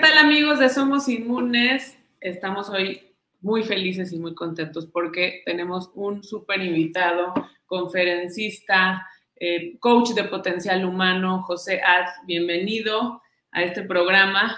[0.00, 1.98] tal amigos de Somos Inmunes?
[2.20, 3.02] Estamos hoy
[3.40, 7.34] muy felices y muy contentos porque tenemos un súper invitado,
[7.66, 12.06] conferencista, eh, coach de potencial humano, José Ad.
[12.26, 14.56] Bienvenido a este programa.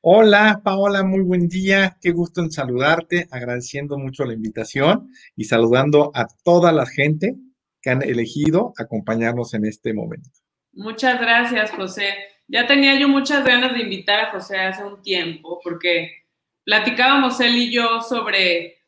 [0.00, 1.96] Hola, Paola, muy buen día.
[2.00, 7.36] Qué gusto en saludarte, agradeciendo mucho la invitación y saludando a toda la gente
[7.80, 10.30] que han elegido acompañarnos en este momento.
[10.72, 12.35] Muchas gracias, José.
[12.48, 16.24] Ya tenía yo muchas ganas de invitar a José hace un tiempo, porque
[16.64, 18.78] platicábamos él y yo sobre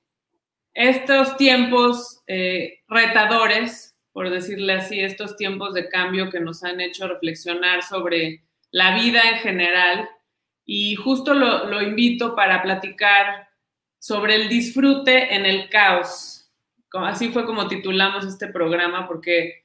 [0.75, 7.09] estos tiempos eh, retadores, por decirle así, estos tiempos de cambio que nos han hecho
[7.09, 10.09] reflexionar sobre la vida en general.
[10.65, 13.49] Y justo lo, lo invito para platicar
[13.99, 16.49] sobre el disfrute en el caos.
[16.93, 19.65] Así fue como titulamos este programa, porque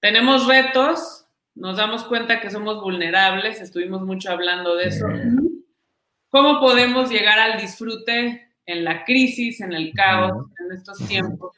[0.00, 1.25] tenemos retos,
[1.56, 5.06] nos damos cuenta que somos vulnerables, estuvimos mucho hablando de eso.
[6.28, 11.56] ¿Cómo podemos llegar al disfrute en la crisis, en el caos, en estos tiempos?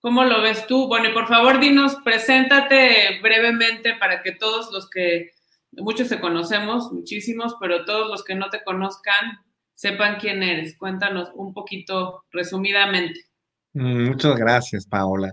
[0.00, 0.86] ¿Cómo lo ves tú?
[0.86, 5.30] Bueno, y por favor, dinos, preséntate brevemente para que todos los que,
[5.72, 9.38] muchos se conocemos, muchísimos, pero todos los que no te conozcan
[9.74, 10.76] sepan quién eres.
[10.78, 13.20] Cuéntanos un poquito resumidamente.
[13.72, 15.32] Mm, muchas gracias, Paola.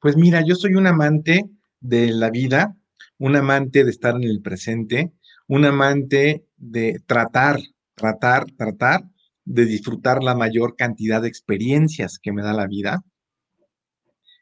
[0.00, 1.44] Pues mira, yo soy un amante
[1.80, 2.74] de la vida,
[3.22, 5.12] un amante de estar en el presente,
[5.46, 7.60] un amante de tratar,
[7.94, 9.04] tratar, tratar
[9.44, 13.04] de disfrutar la mayor cantidad de experiencias que me da la vida.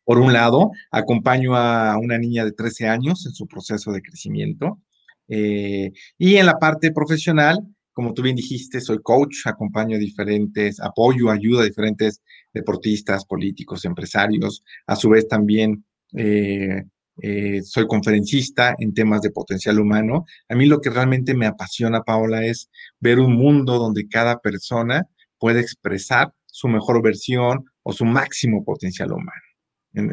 [0.02, 4.80] Por un lado, acompaño a una niña de 13 años en su proceso de crecimiento.
[5.28, 7.58] Eh, y en la parte profesional,
[7.92, 12.22] como tú bien dijiste, soy coach, acompaño a diferentes, apoyo, ayudo a diferentes
[12.54, 14.64] deportistas, políticos, empresarios.
[14.86, 16.84] A su vez también eh,
[17.22, 20.24] eh, soy conferencista en temas de potencial humano.
[20.48, 25.06] A mí lo que realmente me apasiona, Paola, es ver un mundo donde cada persona
[25.38, 29.41] puede expresar su mejor versión o su máximo potencial humano.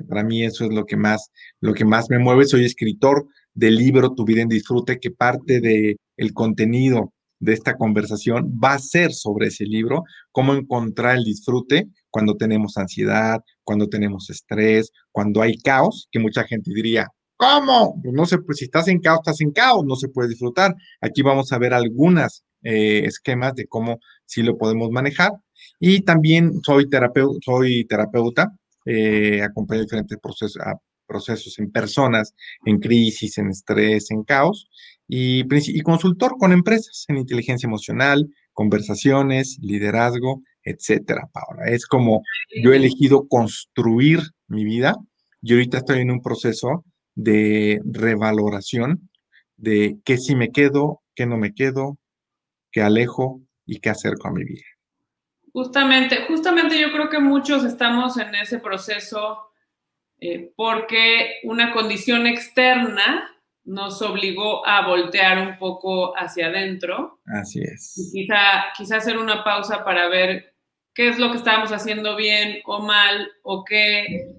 [0.07, 1.31] Para mí eso es lo que más,
[1.61, 2.45] lo que más me mueve.
[2.45, 7.75] Soy escritor del libro Tu vida en disfrute, que parte del el contenido de esta
[7.75, 13.87] conversación va a ser sobre ese libro, cómo encontrar el disfrute cuando tenemos ansiedad, cuando
[13.87, 17.99] tenemos estrés, cuando hay caos, que mucha gente diría, ¿cómo?
[18.01, 20.75] Pues no sé, pues si estás en caos, estás en caos, no se puede disfrutar.
[21.01, 25.31] Aquí vamos a ver algunos eh, esquemas de cómo sí lo podemos manejar.
[25.79, 28.51] Y también soy, terapeuta, soy terapeuta,
[28.85, 30.61] eh, acompaño diferentes procesos,
[31.05, 32.33] procesos en personas,
[32.65, 34.69] en crisis, en estrés, en caos,
[35.07, 41.65] y consultor con empresas en inteligencia emocional, conversaciones, liderazgo, etcétera, Paola.
[41.67, 42.23] Es como
[42.63, 44.95] yo he elegido construir mi vida
[45.41, 46.83] y ahorita estoy en un proceso
[47.15, 49.09] de revaloración
[49.55, 51.97] de qué si me quedo, qué no me quedo,
[52.71, 54.65] qué alejo y qué acerco a mi vida.
[55.51, 59.47] Justamente, justamente yo creo que muchos estamos en ese proceso
[60.19, 63.27] eh, porque una condición externa
[63.65, 67.19] nos obligó a voltear un poco hacia adentro.
[67.25, 68.11] Así es.
[68.13, 70.55] Y quizá, quizá hacer una pausa para ver
[70.97, 74.33] qué es lo que estábamos haciendo bien o mal, o qué,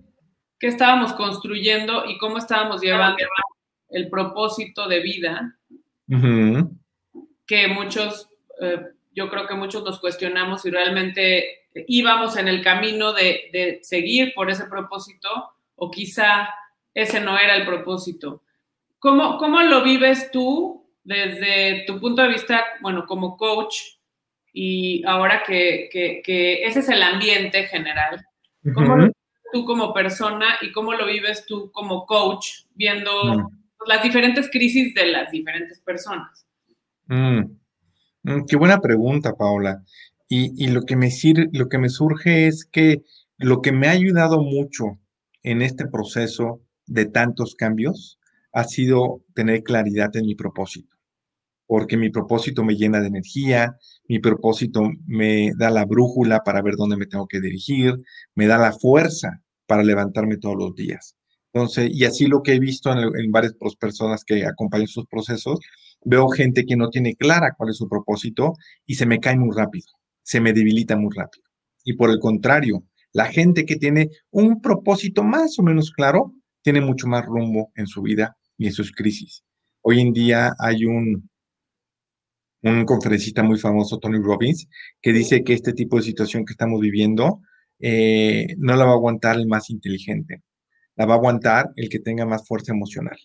[0.59, 3.25] qué estábamos construyendo y cómo estábamos llevando
[3.91, 5.57] el propósito de vida,
[7.47, 8.29] que muchos,
[8.61, 8.81] eh,
[9.13, 14.35] yo creo que muchos nos cuestionamos si realmente íbamos en el camino de, de seguir
[14.35, 15.29] por ese propósito
[15.77, 16.49] o quizá
[16.93, 18.43] ese no era el propósito.
[18.99, 23.77] ¿Cómo, ¿Cómo lo vives tú desde tu punto de vista, bueno, como coach
[24.61, 28.27] y ahora que, que, ese es el ambiente general?
[28.75, 29.17] ¿Cómo lo vives
[29.53, 33.51] tú como persona y cómo lo vives tú como coach viendo
[33.87, 36.45] las diferentes crisis de las diferentes personas?
[37.07, 37.57] Mm.
[38.25, 39.85] Mm, qué buena pregunta, Paola.
[40.29, 41.09] Y, y, lo, que me
[41.53, 43.03] lo que me surge es que
[43.37, 44.99] lo que me ha ayudado mucho
[45.45, 48.19] en este proceso de tantos cambios
[48.53, 50.97] ha sido tener claridad en mi propósito,
[51.69, 56.77] porque mi propósito me llena de energía, mi propósito me da la brújula para ver
[56.77, 57.95] dónde me tengo que dirigir,
[58.35, 61.15] me da la fuerza para levantarme todos los días.
[61.53, 65.61] Entonces, y así lo que he visto en, varias personas que acompañan sus procesos,
[66.05, 68.55] veo gente que no tiene clara cuál es su propósito
[68.87, 69.87] y se me cae muy rápido,
[70.23, 71.45] se me debilita muy rápido.
[71.85, 76.81] Y por el contrario, la gente que tiene un propósito más o menos claro, tiene
[76.81, 79.43] mucho más rumbo en su vida y en sus crisis.
[79.83, 81.29] Hoy en día hay un,
[82.63, 84.69] un conferencista muy famoso, Tony Robbins,
[85.01, 87.41] que dice que este tipo de situación que estamos viviendo
[87.81, 90.43] eh, no la va a aguantar el más inteligente,
[90.97, 93.19] la va a aguantar el que tenga más fuerza emocional.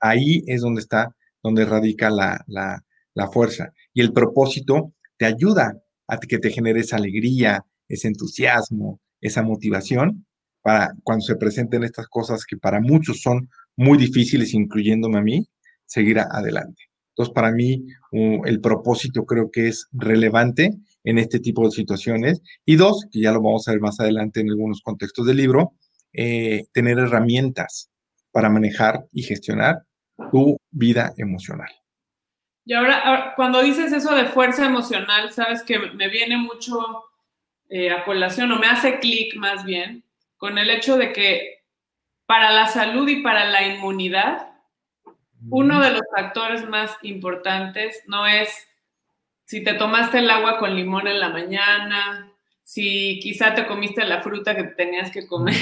[0.00, 3.72] Ahí es donde está, donde radica la, la fuerza.
[3.92, 5.74] Y el propósito te ayuda
[6.06, 10.26] a que te genere esa alegría, ese entusiasmo, esa motivación
[10.62, 15.48] para cuando se presenten estas cosas que para muchos son muy difíciles, incluyéndome a mí,
[15.86, 16.89] seguir adelante.
[17.20, 20.70] Entonces, para mí, el propósito creo que es relevante
[21.04, 22.40] en este tipo de situaciones.
[22.64, 25.74] Y dos, que ya lo vamos a ver más adelante en algunos contextos del libro,
[26.14, 27.90] eh, tener herramientas
[28.32, 29.82] para manejar y gestionar
[30.32, 31.68] tu vida emocional.
[32.64, 36.78] Y ahora, cuando dices eso de fuerza emocional, sabes que me viene mucho
[37.68, 40.04] eh, a colación o me hace clic más bien
[40.38, 41.64] con el hecho de que
[42.24, 44.49] para la salud y para la inmunidad,
[45.48, 48.48] uno de los factores más importantes no es
[49.44, 52.32] si te tomaste el agua con limón en la mañana,
[52.62, 55.56] si quizá te comiste la fruta que tenías que comer.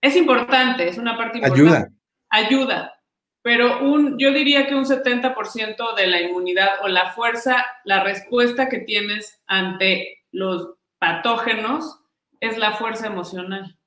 [0.00, 1.62] Es importante, es una parte importante.
[1.62, 1.92] Ayuda.
[2.28, 2.94] Ayuda.
[3.40, 8.68] Pero un, yo diría que un 70% de la inmunidad o la fuerza, la respuesta
[8.68, 12.00] que tienes ante los patógenos
[12.40, 13.78] es la fuerza emocional.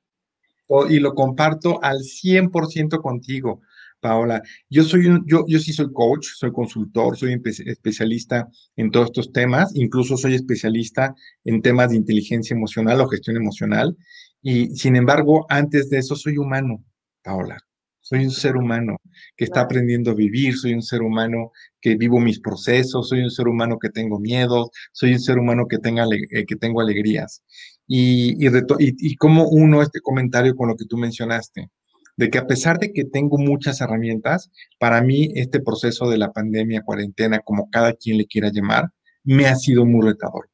[0.89, 3.61] Y lo comparto al 100% contigo.
[3.99, 4.41] Paola.
[4.69, 9.31] Yo soy un, yo, yo sí soy coach, soy consultor, soy especialista en todos estos
[9.31, 13.95] temas, incluso soy especialista en temas de inteligencia emocional o gestión emocional.
[14.41, 16.83] Y sin embargo, antes de eso soy humano,
[17.23, 17.57] Paola.
[17.99, 19.01] Soy un ser humano
[19.35, 21.51] que está aprendiendo a vivir, soy un ser humano
[21.81, 25.67] que vivo mis procesos, soy un ser humano que tengo miedos, soy un ser humano
[25.67, 27.43] que, tenga, eh, que tengo alegrías.
[27.85, 31.69] Y, y, y, y como uno este comentario con lo que tú mencionaste,
[32.17, 36.33] de que a pesar de que tengo muchas herramientas, para mí este proceso de la
[36.33, 38.89] pandemia, cuarentena, como cada quien le quiera llamar,
[39.23, 40.49] me ha sido muy retador.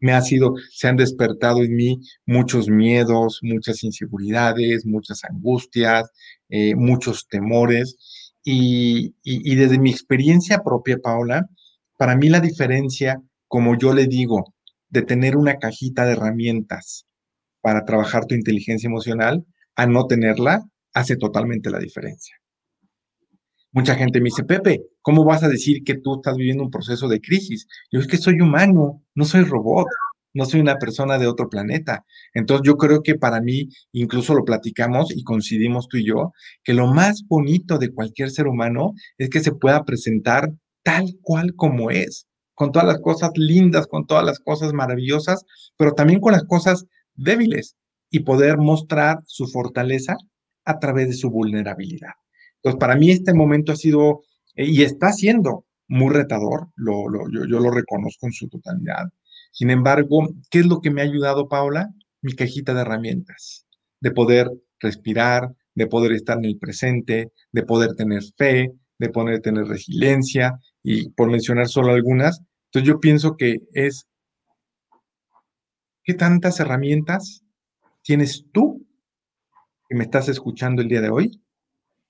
[0.00, 6.10] Me ha sido, se han despertado en mí muchos miedos, muchas inseguridades, muchas angustias,
[6.48, 7.96] eh, muchos temores.
[8.42, 11.46] Y, y desde mi experiencia propia, Paola,
[11.98, 14.54] para mí la diferencia, como yo le digo,
[14.88, 17.06] de tener una cajita de herramientas
[17.60, 19.44] para trabajar tu inteligencia emocional
[19.76, 22.36] a no tenerla, hace totalmente la diferencia.
[23.72, 27.06] Mucha gente me dice, Pepe, ¿cómo vas a decir que tú estás viviendo un proceso
[27.06, 27.68] de crisis?
[27.92, 29.86] Yo es que soy humano, no soy robot,
[30.34, 32.04] no soy una persona de otro planeta.
[32.34, 36.32] Entonces yo creo que para mí, incluso lo platicamos y coincidimos tú y yo,
[36.64, 40.50] que lo más bonito de cualquier ser humano es que se pueda presentar
[40.82, 45.44] tal cual como es, con todas las cosas lindas, con todas las cosas maravillosas,
[45.76, 47.76] pero también con las cosas débiles
[48.10, 50.16] y poder mostrar su fortaleza
[50.64, 52.12] a través de su vulnerabilidad.
[52.56, 54.22] Entonces, para mí este momento ha sido
[54.54, 57.06] eh, y está siendo muy retador, yo,
[57.48, 59.08] yo, lo reconozco en su totalidad.
[59.50, 61.88] Sin embargo, ¿qué es lo que me ha ayudado, Paula?
[62.22, 63.66] Mi cajita de herramientas,
[64.00, 64.48] de poder
[64.78, 70.60] respirar, de poder estar en el presente, de poder tener fe, de poder tener resiliencia,
[70.82, 72.40] y por mencionar solo algunas.
[72.66, 74.06] Entonces yo pienso que es,
[76.04, 77.42] ¿qué tantas herramientas
[78.02, 78.86] tienes tú
[79.90, 81.42] que me estás escuchando el día de hoy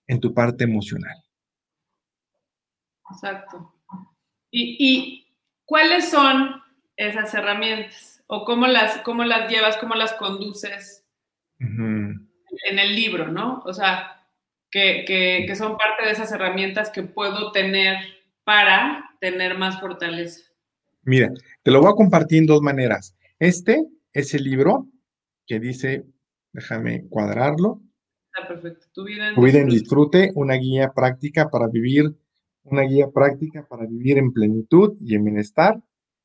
[0.07, 1.17] en tu parte emocional.
[3.11, 3.75] Exacto.
[4.51, 5.27] ¿Y,
[5.65, 6.61] cuáles son
[6.95, 8.23] esas herramientas?
[8.27, 11.07] ¿O cómo las, cómo las llevas, cómo las conduces
[11.59, 13.63] en el libro, no?
[13.65, 14.27] O sea,
[14.71, 17.97] que, que son parte de esas herramientas que puedo tener
[18.45, 20.43] para tener más fortaleza.
[21.03, 23.17] Mira, te lo voy a compartir en dos maneras.
[23.39, 24.87] Este es el libro
[25.47, 26.05] que dice
[26.53, 27.83] Déjame cuadrarlo.
[28.33, 28.87] Está perfecto.
[28.93, 30.31] Tu vida en, disfrute.
[30.35, 32.17] una guía práctica para vivir,
[32.63, 35.81] una guía práctica para vivir en plenitud y en bienestar.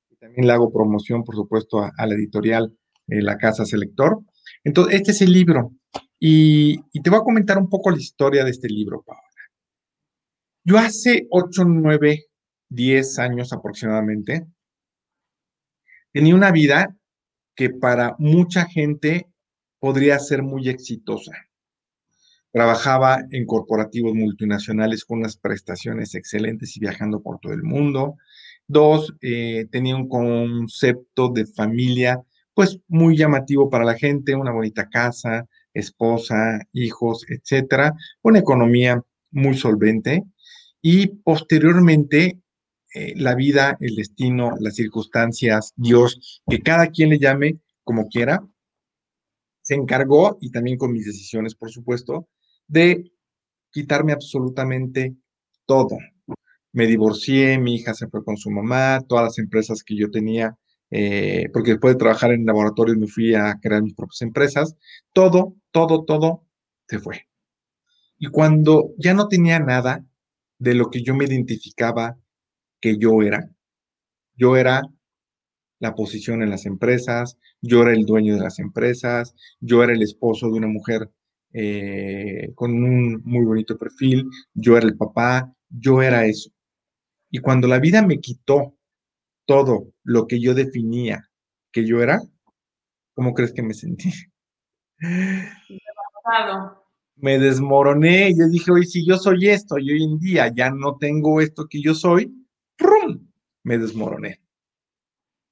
[0.10, 2.75] Y también le hago promoción, por supuesto, a, la editorial
[3.08, 4.20] La Casa Selector.
[4.63, 5.72] Entonces, este es el libro.
[6.20, 9.22] Y, y, te voy a comentar un poco la historia de este libro, Paola.
[10.63, 12.25] Yo hace 8, 9,
[12.70, 14.48] 10 años aproximadamente,
[16.12, 16.96] tenía una vida
[17.55, 19.27] que para mucha gente
[19.86, 21.32] podría ser muy exitosa.
[22.51, 28.15] Trabajaba en corporativos multinacionales con unas prestaciones excelentes y viajando por todo el mundo.
[28.65, 32.20] Dos, eh, tenía un concepto de familia
[32.56, 39.00] pues muy llamativo para la gente, una bonita casa, esposa, hijos, etcétera, una economía
[39.30, 40.24] muy solvente
[40.82, 42.39] y posteriormente
[42.96, 48.42] eh, la vida, el destino, las circunstancias, Dios, que cada quien le llame como quiera,
[49.65, 52.29] se encargó, y también con mis decisiones, por supuesto,
[52.67, 53.12] de
[53.72, 55.15] quitarme absolutamente
[55.65, 55.98] todo.
[56.72, 60.55] Me divorcié, mi hija se fue con su mamá, todas las empresas que yo tenía,
[60.91, 64.75] eh, porque después de trabajar en laboratorios me fui a crear mis propias empresas,
[65.13, 66.45] todo, todo, todo
[66.88, 67.27] se fue.
[68.19, 70.05] Y cuando ya no tenía nada
[70.60, 72.17] de lo que yo me identificaba
[72.79, 73.50] que yo era.
[74.36, 74.84] Yo era
[75.86, 80.01] la posición en las empresas, yo era el dueño de las empresas, yo era el
[80.01, 81.10] esposo de una mujer
[81.54, 86.50] eh, con un muy bonito perfil, yo era el papá, yo era eso.
[87.30, 88.75] Y cuando la vida me quitó
[89.46, 91.30] todo lo que yo definía
[91.72, 92.20] que yo era,
[93.13, 94.12] ¿cómo crees que me sentí?
[97.18, 100.98] Me desmoroné, yo dije, oye, si yo soy esto y hoy en día ya no
[100.98, 102.34] tengo esto que yo soy,
[102.75, 103.27] ¡prum!
[103.63, 104.45] me desmoroné.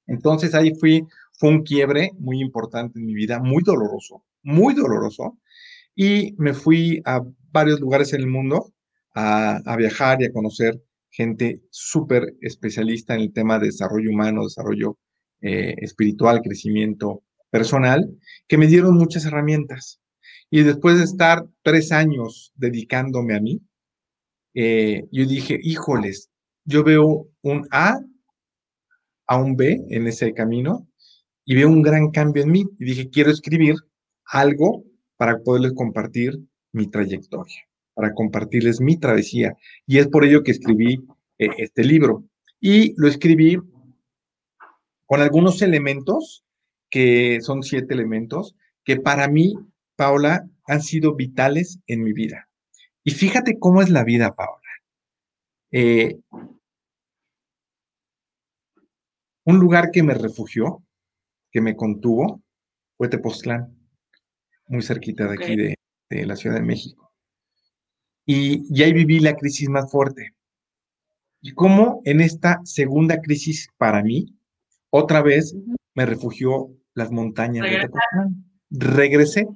[0.06, 1.04] Entonces ahí fui,
[1.38, 5.38] fue un quiebre muy importante en mi vida, muy doloroso, muy doloroso.
[5.94, 7.20] Y me fui a
[7.52, 8.72] varios lugares en el mundo
[9.14, 10.80] a, viajar y a conocer
[11.10, 14.98] gente súper especialista en el tema de desarrollo humano, desarrollo
[15.40, 18.10] eh, espiritual, crecimiento personal,
[18.48, 20.00] que me dieron muchas herramientas.
[20.50, 23.60] Y después de estar tres años dedicándome a mí,
[24.54, 26.30] eh, yo dije, híjoles,
[26.64, 28.00] yo veo un A
[29.26, 30.88] a un B en ese camino
[31.44, 32.64] y veo un gran cambio en mí.
[32.78, 33.76] Y dije, quiero escribir
[34.24, 34.84] algo
[35.16, 36.38] para poderles compartir
[36.72, 39.56] mi trayectoria, para compartirles mi travesía.
[39.86, 41.04] Y es por ello que escribí
[41.38, 42.24] eh, este libro.
[42.60, 43.58] Y lo escribí
[45.06, 46.44] con algunos elementos,
[46.90, 49.54] que son siete elementos, que para mí,
[49.96, 52.48] Paula, han sido vitales en mi vida.
[53.02, 54.60] Y fíjate cómo es la vida, Paula.
[55.70, 56.18] Eh,
[59.44, 60.82] Un lugar que me refugió,
[61.50, 62.42] que me contuvo,
[62.96, 63.76] fue Tepoztlán,
[64.68, 65.76] muy cerquita de aquí de,
[66.26, 67.12] la Ciudad de México.
[68.24, 70.34] Y, y, ahí viví la crisis más fuerte.
[71.42, 74.34] Y cómo en esta segunda crisis para mí,
[74.90, 75.54] otra vez
[75.94, 78.50] me refugió las montañas de Tepoztlán.
[78.70, 79.46] Regresé.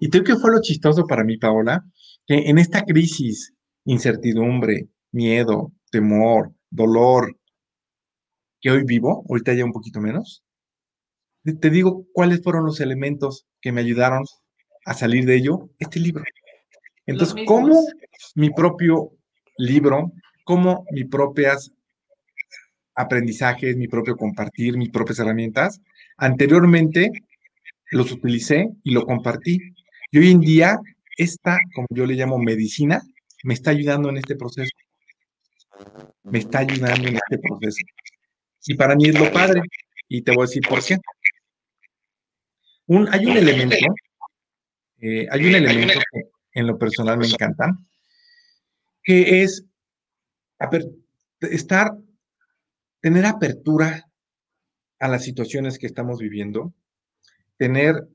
[0.00, 1.84] Y creo que fue lo chistoso para mí, Paola,
[2.26, 3.54] que en esta crisis,
[3.84, 7.37] incertidumbre, miedo, temor, dolor,
[8.60, 10.42] que hoy vivo, ahorita ya un poquito menos,
[11.60, 14.24] te digo cuáles fueron los elementos que me ayudaron
[14.84, 16.24] a salir de ello, este libro.
[17.06, 17.82] Entonces, ¿cómo
[18.34, 19.12] mi propio
[19.56, 20.12] libro,
[20.44, 21.72] cómo mis propias
[22.94, 25.80] aprendizajes, mi propio compartir, mis propias herramientas,
[26.16, 27.10] anteriormente
[27.90, 29.58] los utilicé y lo compartí.
[30.10, 30.78] Y hoy en día,
[31.16, 33.00] esta, como yo le llamo medicina,
[33.44, 34.70] me está ayudando en este proceso.
[36.24, 37.84] Me está ayudando en este proceso.
[38.66, 39.62] Y para mí es lo padre.
[40.08, 40.96] Y te voy a decir por qué.
[42.86, 43.76] Un, hay un elemento,
[45.00, 46.22] eh, hay un elemento que
[46.54, 47.76] en lo personal me encanta,
[49.02, 49.66] que es
[51.40, 51.92] estar,
[53.00, 54.10] tener apertura
[54.98, 56.72] a las situaciones que estamos viviendo,
[57.58, 58.08] tener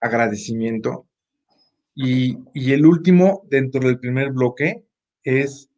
[0.00, 1.06] agradecimiento.
[1.94, 4.84] Y, y el último, dentro del primer bloque,
[5.24, 5.68] es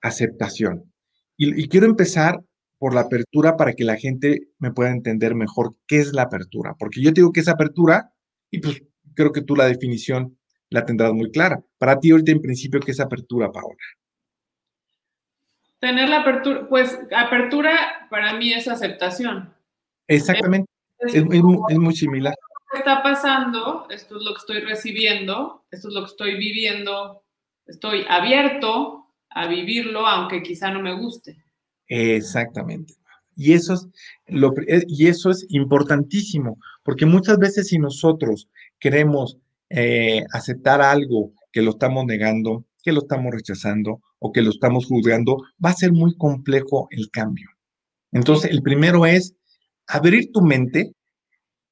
[0.00, 0.93] aceptación.
[1.36, 2.40] Y, quiero empezar
[2.78, 6.74] por la apertura para que la gente me pueda entender mejor qué es la apertura,
[6.78, 8.12] porque yo digo que es apertura
[8.50, 8.82] y pues
[9.14, 10.36] creo que tú la definición
[10.70, 11.62] la tendrás muy clara.
[11.78, 13.76] Para ti ahorita en principio, ¿qué es apertura, Paola?
[15.78, 19.52] Tener la apertura, pues apertura para mí es aceptación.
[20.06, 22.34] Exactamente, es, muy, similar.
[22.72, 23.86] ¿Qué está pasando?
[23.90, 27.22] Esto es lo que estoy recibiendo, esto es lo que estoy viviendo,
[27.66, 29.03] estoy abierto
[29.34, 31.36] a vivirlo, aunque quizá no me guste.
[31.88, 32.94] Exactamente.
[33.36, 33.88] Y eso es,
[34.28, 38.48] lo, eh, y eso es importantísimo, porque muchas veces si nosotros
[38.78, 39.36] queremos
[39.70, 44.86] eh, aceptar algo que lo estamos negando, que lo estamos rechazando o que lo estamos
[44.86, 47.48] juzgando, va a ser muy complejo el cambio.
[48.12, 49.34] Entonces, el primero es
[49.88, 50.94] abrir tu mente,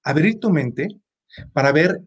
[0.02, 0.88] abrir tu mente
[1.52, 2.00] para ver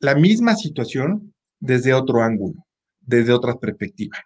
[0.00, 2.66] la misma situación desde otro ángulo,
[3.00, 4.18] desde otra perspectiva.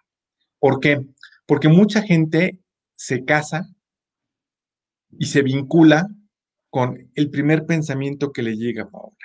[0.65, 0.99] ¿Por qué?
[1.45, 2.57] Porque mucha gente
[2.95, 3.69] se casa
[5.11, 6.07] y se vincula
[6.71, 9.15] con el primer pensamiento que le llega a Paola.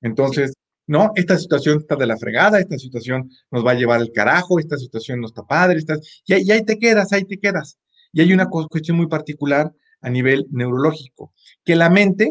[0.00, 0.54] Entonces,
[0.88, 4.58] no, esta situación está de la fregada, esta situación nos va a llevar al carajo,
[4.58, 5.84] esta situación no está padre,
[6.26, 7.78] y, ahí, te quedas, ahí te quedas.
[8.12, 11.32] Y hay una cuestión muy particular a nivel neurológico,
[11.64, 12.28] que la mente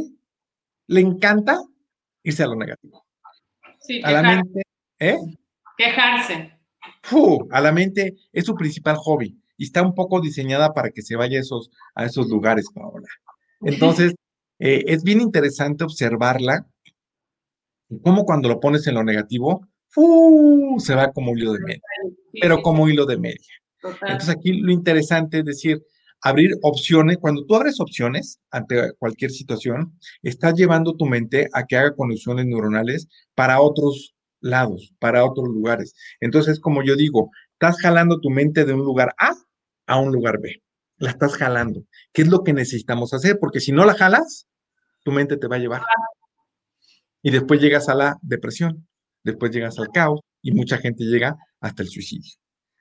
[0.88, 1.57] le encanta
[2.23, 3.05] irse a lo negativo.
[3.79, 4.63] Sí, a la mente,
[4.99, 5.19] ¿eh?
[5.77, 6.58] Quejarse
[7.51, 11.15] a la mente es su principal hobby y está un poco diseñada para que se
[11.15, 13.08] vaya a esos, a esos lugares, Paola.
[13.62, 14.13] Entonces,
[14.60, 16.65] eh, es bien interesante observarla,
[18.03, 19.67] como cuando lo pones en lo negativo,
[20.77, 21.81] se va como hilo de media,
[22.39, 23.53] pero como hilo de media.
[23.84, 25.81] Entonces, aquí lo interesante es decir,
[26.22, 31.77] abrir opciones, cuando tú abres opciones ante cualquier situación, estás llevando tu mente a que
[31.77, 35.93] haga conexiones neuronales para otros lados, para otros lugares.
[36.19, 39.34] Entonces, como yo digo, estás jalando tu mente de un lugar A
[39.88, 40.62] a un lugar B.
[40.98, 41.84] La estás jalando.
[42.13, 43.38] ¿Qué es lo que necesitamos hacer?
[43.39, 44.48] Porque si no la jalas,
[45.03, 45.81] tu mente te va a llevar.
[47.22, 48.88] Y después llegas a la depresión,
[49.24, 52.34] después llegas al caos y mucha gente llega hasta el suicidio.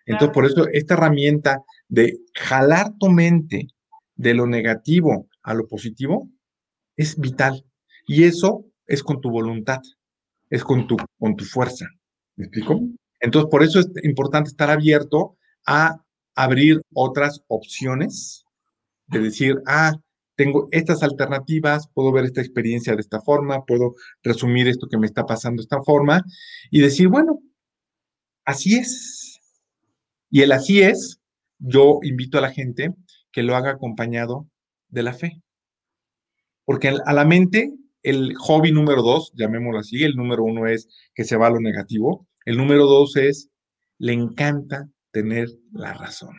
[0.07, 3.69] Entonces, por eso esta herramienta de jalar tu mente
[4.15, 6.31] de lo negativo a lo positivo
[6.97, 7.65] es vital.
[8.07, 9.81] Y eso es con tu voluntad,
[10.51, 11.87] es con tu, con tu fuerza.
[12.37, 12.81] ¿Me explico?
[13.21, 15.37] Entonces, por eso es importante estar abierto
[15.67, 16.03] a
[16.35, 18.45] abrir otras opciones,
[19.09, 19.95] de decir, ah,
[20.37, 25.07] tengo estas alternativas, puedo ver esta experiencia de esta forma, puedo resumir esto que me
[25.07, 26.23] está pasando de esta forma
[26.71, 27.41] y decir, bueno,
[28.45, 29.41] así es.
[30.31, 31.21] Y el así es,
[31.59, 32.95] yo invito a la gente
[33.33, 34.49] que lo haga acompañado
[34.89, 35.43] de la fe.
[36.65, 37.73] Porque a la mente,
[38.09, 41.61] el hobby número dos, llamémoslo así, el número uno es que se va a lo
[41.61, 43.51] negativo, el número dos es,
[43.99, 46.35] le encanta tener la razón.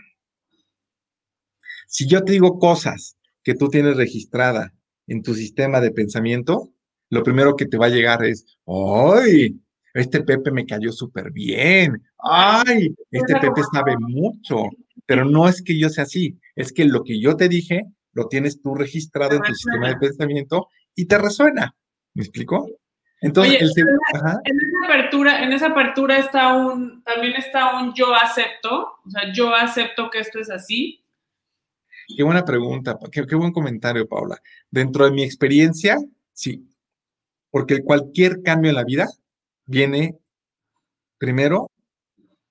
[1.88, 4.74] Si yo te digo cosas que tú tienes registrada
[5.06, 6.74] en tu sistema de pensamiento,
[7.12, 9.60] lo primero que te va a llegar es, ¡ay!
[9.94, 12.02] Este Pepe me cayó súper bien.
[12.18, 12.96] ¡Ay!
[13.12, 14.70] Este Pepe sabe mucho.
[15.06, 18.28] Pero no es que yo sea así, es que lo que yo te dije lo
[18.28, 20.68] tienes tú registrado en tu sistema de pensamiento
[21.01, 21.75] y te resuena.
[22.13, 22.70] ¿Me explico?
[23.22, 24.39] Entonces, en, esa
[24.86, 30.10] apertura, en esa apertura está un, también está un yo acepto, o sea, yo acepto
[30.10, 31.03] que esto es así,
[32.15, 34.41] Qué buena pregunta, qué, buen comentario, Paula.
[34.72, 35.96] Dentro de mi experiencia,
[36.34, 36.68] sí,
[37.51, 39.08] porque cualquier cambio en la vida
[39.68, 40.18] viene
[41.20, 41.70] primero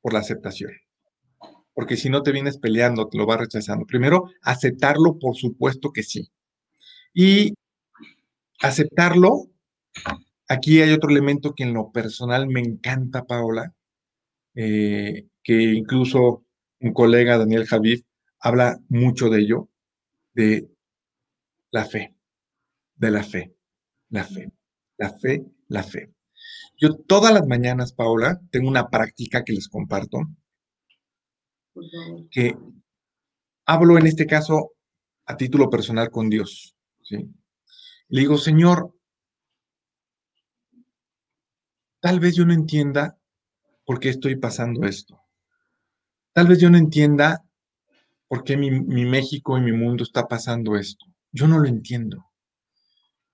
[0.01, 0.71] por la aceptación.
[1.75, 3.85] Porque si no te vienes peleando, te lo vas rechazando.
[3.85, 6.31] Primero, aceptarlo, por supuesto que sí.
[7.13, 7.55] Y
[8.61, 9.49] aceptarlo,
[10.49, 13.75] aquí hay otro elemento que en lo personal me encanta, Paola,
[14.55, 16.45] eh, que incluso
[16.81, 18.03] un colega, Daniel Javid,
[18.41, 19.69] habla mucho de ello,
[20.35, 20.69] de
[21.71, 22.15] la fe,
[22.97, 23.55] de la fe,
[24.11, 24.53] la fe,
[24.97, 26.13] la fe, la fe.
[26.77, 30.21] Yo todas las mañanas, Paola, tengo una práctica que les comparto,
[32.31, 32.57] que
[33.67, 34.73] hablo en este caso
[35.27, 36.75] a título personal con Dios.
[37.03, 37.29] ¿sí?
[38.09, 38.95] Le digo, Señor,
[42.01, 43.19] tal vez yo no entienda
[43.85, 45.21] por qué estoy pasando esto.
[46.33, 47.45] Tal vez yo no entienda
[48.29, 51.07] ¿por qué mi, México y mi mundo está pasando esto?
[51.33, 52.27] Yo no lo entiendo.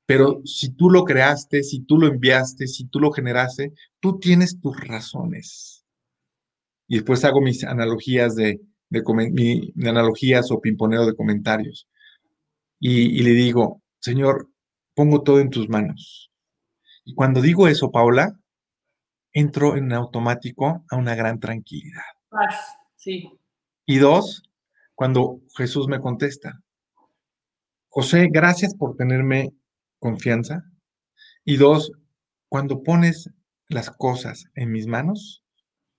[0.06, 4.60] Pero si tú lo creaste, si tú lo enviaste, si tú lo generaste, tú tienes
[4.60, 5.84] tus razones.
[6.86, 8.60] Y después hago mis analogías de,
[8.90, 11.88] mi, analogías o pimponeo de comentarios.
[12.78, 14.50] Y, y, le digo, Señor,
[14.94, 16.30] pongo todo en tus manos.
[17.04, 18.38] Y cuando digo eso, Paula,
[19.32, 22.02] entro en automático a una gran tranquilidad.
[22.28, 23.30] Paz, sí.
[23.86, 24.42] Y dos,
[24.94, 26.62] cuando Jesús me contesta,
[27.88, 29.54] José, gracias por tenerme
[29.98, 30.64] confianza.
[31.44, 31.92] Y dos,
[32.48, 33.30] cuando pones
[33.68, 35.44] las cosas en mis manos,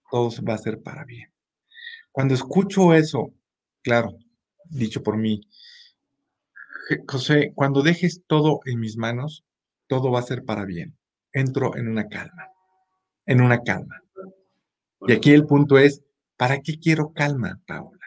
[0.09, 1.33] todo va a ser para bien.
[2.11, 3.33] Cuando escucho eso,
[3.81, 4.17] claro,
[4.65, 5.41] dicho por mí,
[7.07, 9.43] José, cuando dejes todo en mis manos,
[9.87, 10.97] todo va a ser para bien.
[11.33, 12.49] Entro en una calma,
[13.25, 14.01] en una calma.
[15.07, 16.03] Y aquí el punto es,
[16.37, 17.99] ¿para qué quiero calma, Paola?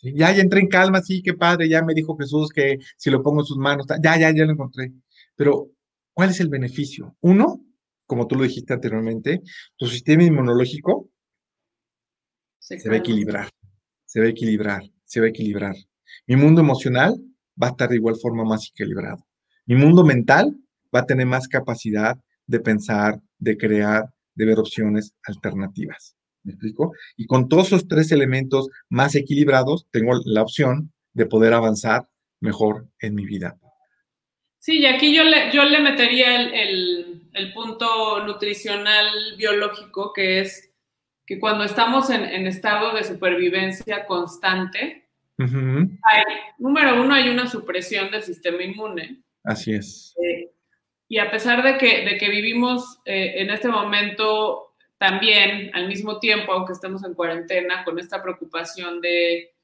[0.00, 3.22] Ya, ya entré en calma, sí, qué padre, ya me dijo Jesús que si lo
[3.22, 4.92] pongo en sus manos, ya, ya, ya lo encontré.
[5.34, 5.70] Pero,
[6.12, 7.16] ¿cuál es el beneficio?
[7.20, 7.60] Uno,
[8.06, 9.42] como tú lo dijiste anteriormente,
[9.76, 11.10] tu sistema inmunológico
[12.60, 13.48] se, se va a equilibrar,
[14.04, 15.74] se va a equilibrar, se va a equilibrar.
[16.26, 17.20] Mi mundo emocional
[17.60, 19.26] va a estar de igual forma más equilibrado.
[19.66, 20.56] Mi mundo mental
[20.94, 22.16] va a tener más capacidad
[22.46, 26.16] de pensar, de crear, de ver opciones alternativas.
[26.42, 26.92] ¿Me explico?
[27.16, 32.08] Y con todos esos tres elementos más equilibrados, tengo la opción de poder avanzar
[32.40, 33.58] mejor en mi vida.
[34.58, 40.72] Sí, y aquí yo le, yo le metería el, el, punto nutricional biológico, que es
[41.26, 45.07] que cuando estamos en, en estado de supervivencia constante,
[46.58, 49.22] número uno, hay una supresión del sistema inmune.
[49.44, 50.14] Así es.
[50.22, 50.50] Eh,
[51.08, 56.18] y a pesar de que, de que vivimos eh, en este momento también al mismo
[56.18, 59.54] tiempo, aunque estemos en cuarentena, con esta preocupación de,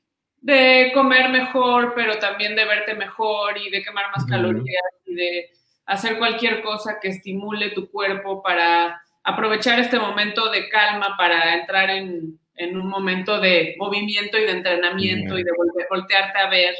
[0.94, 5.50] comer mejor, pero también de verte mejor y de quemar más calorías y de
[5.87, 11.88] hacer cualquier cosa que estimule tu cuerpo para aprovechar este momento de calma para entrar
[11.88, 15.50] en, un momento de movimiento y de entrenamiento y de
[15.90, 16.74] voltearte a ver,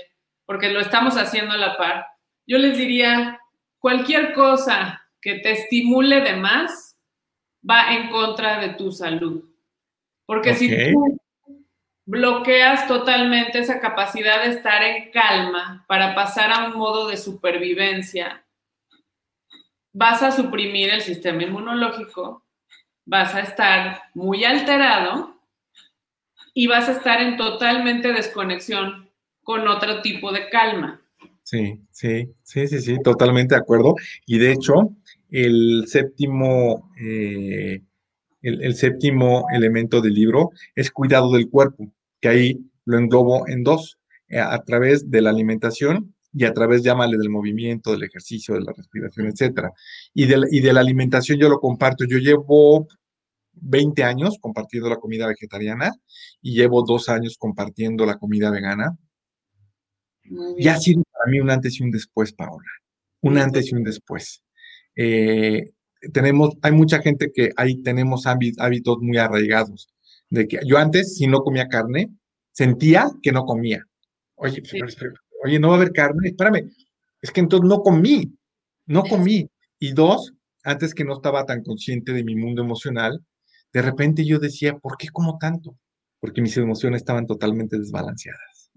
[0.46, 2.06] porque lo estamos haciendo a la par.
[2.46, 3.40] Yo les diría,
[3.78, 6.96] cualquier cosa que te estimule de más,
[7.68, 9.44] va en contra de tu salud.
[10.26, 11.18] Porque si tú
[12.06, 18.44] bloqueas totalmente esa capacidad de estar en calma para pasar a un modo de supervivencia,
[19.92, 22.44] vas a suprimir el sistema inmunológico,
[23.06, 25.34] vas a estar muy alterado
[26.54, 29.10] y vas a estar en totalmente desconexión
[29.42, 31.02] con otro tipo de calma.
[31.42, 33.96] Sí, sí, sí, sí, sí, totalmente de acuerdo.
[34.24, 34.94] Y de hecho,
[35.30, 37.82] el séptimo, eh,
[38.40, 43.98] el, séptimo elemento del libro es cuidado del cuerpo, que ahí lo englobo en dos,
[44.28, 48.62] eh, a, través de la alimentación y a través, llámale, del movimiento, del ejercicio, de
[48.62, 49.72] la respiración, etcétera.
[50.14, 52.04] Y y de la alimentación yo lo comparto.
[52.06, 52.88] Yo llevo
[53.56, 55.92] 20 años compartiendo la comida vegetariana
[56.40, 58.96] y llevo dos años compartiendo la comida vegana.
[60.56, 62.68] Y ha sido para mí un antes y un después, Paola.
[63.20, 64.42] Un antes y un después.
[64.96, 65.70] Eh,
[66.12, 69.88] tenemos, hay mucha gente que ahí tenemos hábitos muy arraigados.
[70.30, 72.10] De que yo antes, si no comía carne,
[72.52, 73.84] sentía que no comía.
[74.36, 74.62] Oye,
[75.44, 76.70] oye, no va a haber carne, espérame.
[77.20, 78.36] Es que entonces no comí,
[78.86, 79.48] no comí.
[79.78, 83.24] Y dos, antes que no estaba tan consciente de mi mundo emocional,
[83.74, 85.76] de repente yo decía, ¿por qué como tanto?
[86.20, 88.70] Porque mis emociones estaban totalmente desbalanceadas.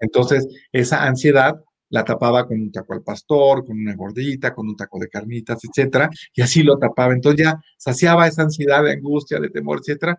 [0.00, 4.76] Entonces, esa ansiedad la tapaba con un taco al pastor, con una gordita, con un
[4.76, 7.12] taco de carnitas, etcétera, y así lo tapaba.
[7.12, 10.16] Entonces ya saciaba esa ansiedad de angustia, de temor, etcétera.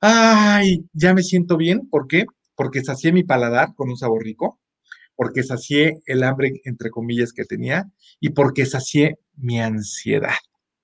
[0.00, 1.88] Ay, ya me siento bien.
[1.88, 2.26] ¿Por qué?
[2.54, 4.60] Porque sacié mi paladar con un sabor rico,
[5.16, 10.34] porque sacié el hambre, entre comillas, que tenía, y porque sacié mi ansiedad,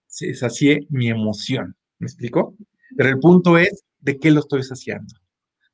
[0.06, 1.76] sacié mi emoción.
[1.98, 2.56] ¿Me explico?
[2.96, 5.14] Pero el punto es de qué lo estoy saciando.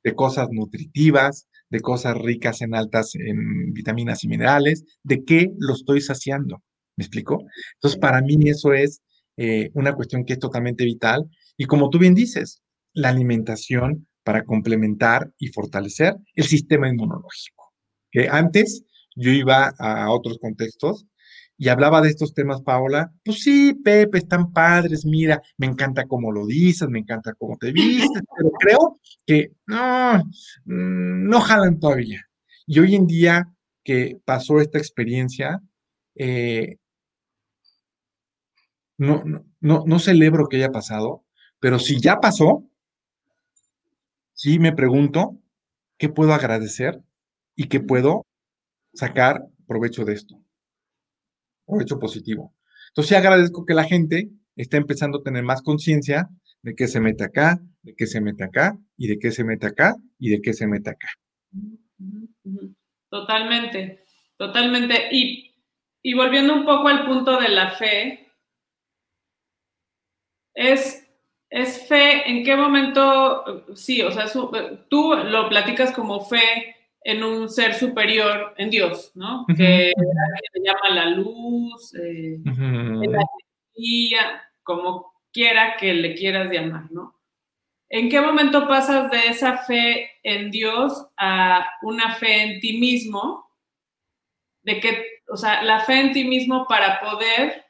[0.03, 5.73] De cosas nutritivas, de cosas ricas en altas en vitaminas y minerales, de qué lo
[5.73, 6.63] estoy saciando.
[6.95, 7.45] ¿Me explico?
[7.75, 9.01] Entonces, para mí eso es
[9.37, 11.25] eh, una cuestión que es totalmente vital.
[11.57, 12.61] Y como tú bien dices,
[12.93, 17.73] la alimentación para complementar y fortalecer el sistema inmunológico.
[18.11, 18.83] Que antes
[19.15, 21.05] yo iba a otros contextos
[21.57, 26.31] y hablaba de estos temas, Paola, pues sí, Pepe, están padres, mira, me encanta cómo
[26.31, 30.23] lo dices, me encanta cómo te vistes, pero creo que no,
[30.65, 32.21] mm, no jalan todavía.
[32.67, 33.51] Y hoy en día
[33.83, 35.61] que pasó esta experiencia,
[36.15, 36.77] eh,
[38.97, 39.23] no,
[39.59, 41.23] no, no celebro que haya pasado,
[41.59, 42.69] pero si ya pasó,
[44.33, 45.39] sí me pregunto
[45.97, 47.01] qué puedo agradecer
[47.55, 48.25] y qué puedo
[48.93, 50.46] sacar provecho de esto
[51.81, 52.53] hecho positivo.
[52.89, 56.29] Entonces, sí agradezco que la gente esté empezando a tener más conciencia
[56.61, 59.67] de qué se mete acá, de qué se mete acá, y de qué se mete
[59.67, 61.09] acá, y de qué se mete acá.
[63.09, 64.03] Totalmente,
[64.37, 65.09] totalmente.
[65.11, 65.55] Y,
[66.01, 68.27] y volviendo un poco al punto de la fe,
[70.53, 71.07] es,
[71.49, 73.75] es fe, ¿en qué momento?
[73.75, 74.25] Sí, o sea,
[74.89, 76.76] tú lo platicas como fe
[77.07, 79.45] en un ser superior, en Dios, ¿no?
[79.55, 83.25] Que se llama la luz, eh, la
[83.73, 87.17] energía, como quiera que le quieras llamar, ¿no?
[87.87, 93.49] ¿En qué momento pasas de esa fe en Dios a una fe en ti mismo?
[94.63, 97.67] De que, o sea, la fe en ti mismo para poder,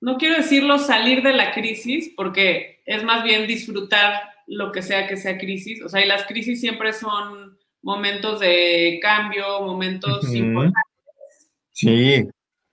[0.00, 5.06] no quiero decirlo salir de la crisis, porque es más bien disfrutar lo que sea
[5.06, 11.50] que sea crisis, o sea, y las crisis siempre son momentos de cambio, momentos importantes.
[11.70, 12.26] Sí.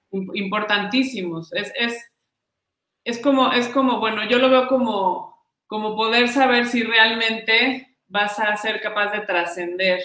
[0.10, 1.52] Importantísimos.
[1.54, 2.12] Es, es,
[3.04, 8.39] es, como, es como, bueno, yo lo veo como, como poder saber si realmente vas
[8.39, 10.02] a ser capaz de trascender.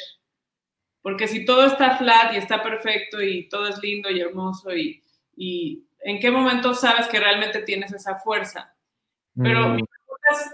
[1.03, 5.05] Porque si todo está flat y está perfecto y todo es lindo y hermoso y,
[5.37, 8.75] y en qué momento sabes que realmente tienes esa fuerza.
[9.41, 10.51] Pero mi pregunta es,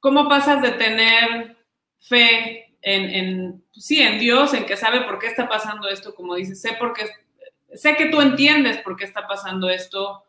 [0.00, 1.56] ¿cómo pasas de tener
[2.00, 6.60] fe en, sí, en Dios, en que sabe por qué está pasando esto, como dices,
[6.60, 7.06] sé por qué,
[7.72, 10.22] sé que tú entiendes por qué está pasando esto,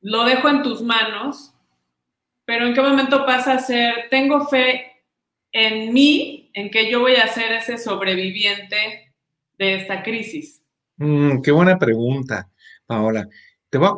[0.00, 1.54] lo dejo en tus manos,
[2.44, 4.92] pero en qué momento pasa a ser, tengo fe
[5.52, 9.14] en mí, en que yo voy a ser ese sobreviviente
[9.56, 10.62] de esta crisis.
[10.96, 12.50] Mm, qué buena pregunta,
[12.84, 13.28] Paola.
[13.70, 13.94] Te voy, a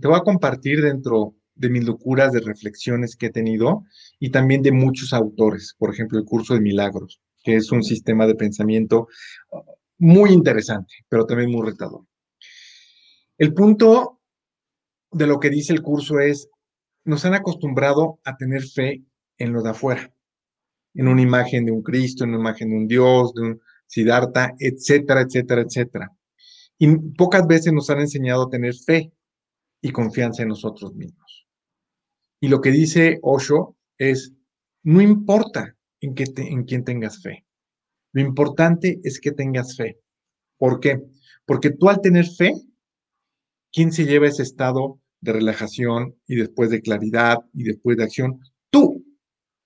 [0.00, 3.84] te voy a compartir dentro de mis locuras de reflexiones que he tenido
[4.20, 8.26] y también de muchos autores, por ejemplo, el curso de milagros, que es un sistema
[8.26, 9.08] de pensamiento
[9.50, 9.62] uh,
[9.98, 12.04] muy interesante, pero también muy retador.
[13.38, 14.20] El punto
[15.10, 16.48] de lo que dice el curso es,
[17.04, 19.02] nos han acostumbrado a tener fe
[19.38, 20.12] en lo de afuera,
[20.94, 24.54] en una imagen de un Cristo, en una imagen de un Dios, de un Siddhartha,
[24.58, 26.12] etcétera, etcétera, etcétera.
[26.78, 29.12] Y pocas veces nos han enseñado a tener fe
[29.80, 31.45] y confianza en nosotros mismos.
[32.46, 34.32] Y lo que dice Osho es,
[34.84, 37.44] no importa en, quién tengas fe.
[38.12, 39.98] Lo importante es que tengas fe.
[40.56, 41.02] ¿Por qué?
[41.44, 42.52] Porque tú al tener fe,
[43.72, 48.38] ¿quién se lleva ese estado de relajación y después de claridad y después de acción?
[48.70, 49.04] Tú.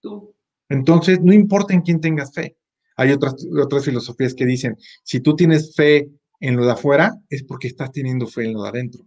[0.01, 0.35] Tú.
[0.71, 2.57] Entonces, no importa en quién tengas fe.
[2.97, 6.09] Hay otras, otras filosofías que dicen, si tú tienes fe
[6.40, 9.07] en lo de afuera, es porque estás teniendo fe en lo de adentro.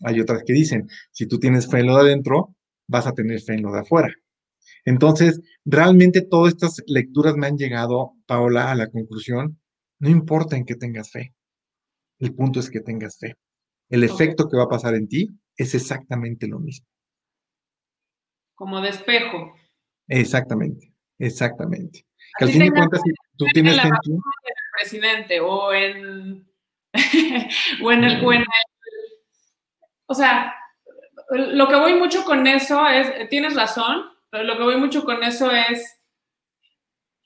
[0.00, 2.54] Hay otras que dicen, si tú tienes fe en lo de adentro,
[2.86, 4.12] vas a tener fe en lo de afuera.
[4.84, 9.60] Entonces, realmente todas estas lecturas me han llegado, Paola, a la conclusión,
[9.98, 11.34] no importa en qué tengas fe,
[12.18, 13.36] el punto es que tengas fe.
[13.88, 16.86] El efecto que va a pasar en ti es exactamente lo mismo.
[18.54, 19.54] Como de espejo.
[20.08, 22.06] Exactamente, exactamente.
[22.38, 24.12] Que al fin de cuentas, si tú tienes fe en ti...
[24.80, 26.48] presidente o en,
[27.82, 28.46] o en el, o en el
[30.06, 30.54] o sea,
[31.30, 35.22] lo que voy mucho con eso es, tienes razón, pero lo que voy mucho con
[35.22, 36.00] eso es,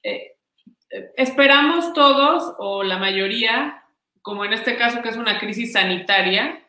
[0.03, 0.37] eh,
[1.17, 3.85] esperamos todos, o la mayoría,
[4.23, 6.65] como en este caso que es una crisis sanitaria,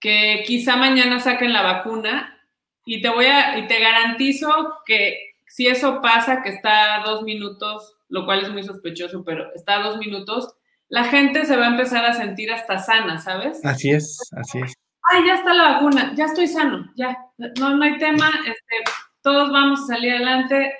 [0.00, 2.40] que quizá mañana saquen la vacuna
[2.84, 7.22] y te voy a, y te garantizo que si eso pasa, que está a dos
[7.22, 10.54] minutos, lo cual es muy sospechoso, pero está a dos minutos,
[10.88, 13.64] la gente se va a empezar a sentir hasta sana, ¿sabes?
[13.64, 14.81] Así es, así es
[15.12, 19.52] ay, ya está la vacuna, ya estoy sano, ya, no, no hay tema, este, todos
[19.52, 20.74] vamos a salir adelante.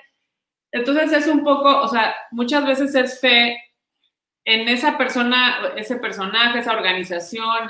[0.71, 3.57] Entonces es un poco, o sea, muchas veces es fe
[4.43, 7.69] en esa persona, ese personaje, esa organización,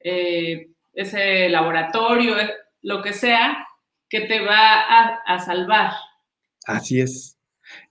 [0.00, 3.66] eh, ese laboratorio, eh, lo que sea,
[4.08, 5.92] que te va a, a salvar.
[6.66, 7.36] Así es.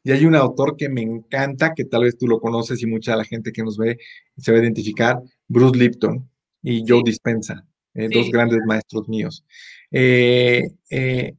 [0.04, 3.12] Y hay un autor que me encanta, que tal vez tú lo conoces y mucha
[3.12, 4.00] de la gente que nos ve
[4.38, 6.28] se va a identificar, Bruce Lipton
[6.70, 9.46] y Joe Dispensa, eh, dos grandes maestros míos.
[9.90, 11.34] Eh, eh,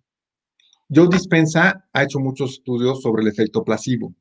[0.88, 4.14] Joe Dispensa ha hecho muchos estudios sobre el efecto placebo,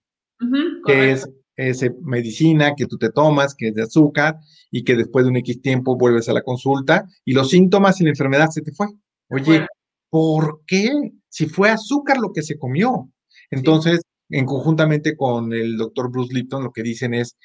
[0.86, 4.38] que es esa medicina que tú te tomas, que es de azúcar,
[4.70, 8.04] y que después de un X tiempo vuelves a la consulta y los síntomas y
[8.04, 8.88] la enfermedad se te fue.
[9.30, 9.66] Oye,
[10.10, 10.92] ¿por qué?
[11.30, 13.10] Si fue azúcar lo que se comió.
[13.50, 17.38] Entonces, en conjuntamente con el doctor Bruce Lipton, lo que dicen es,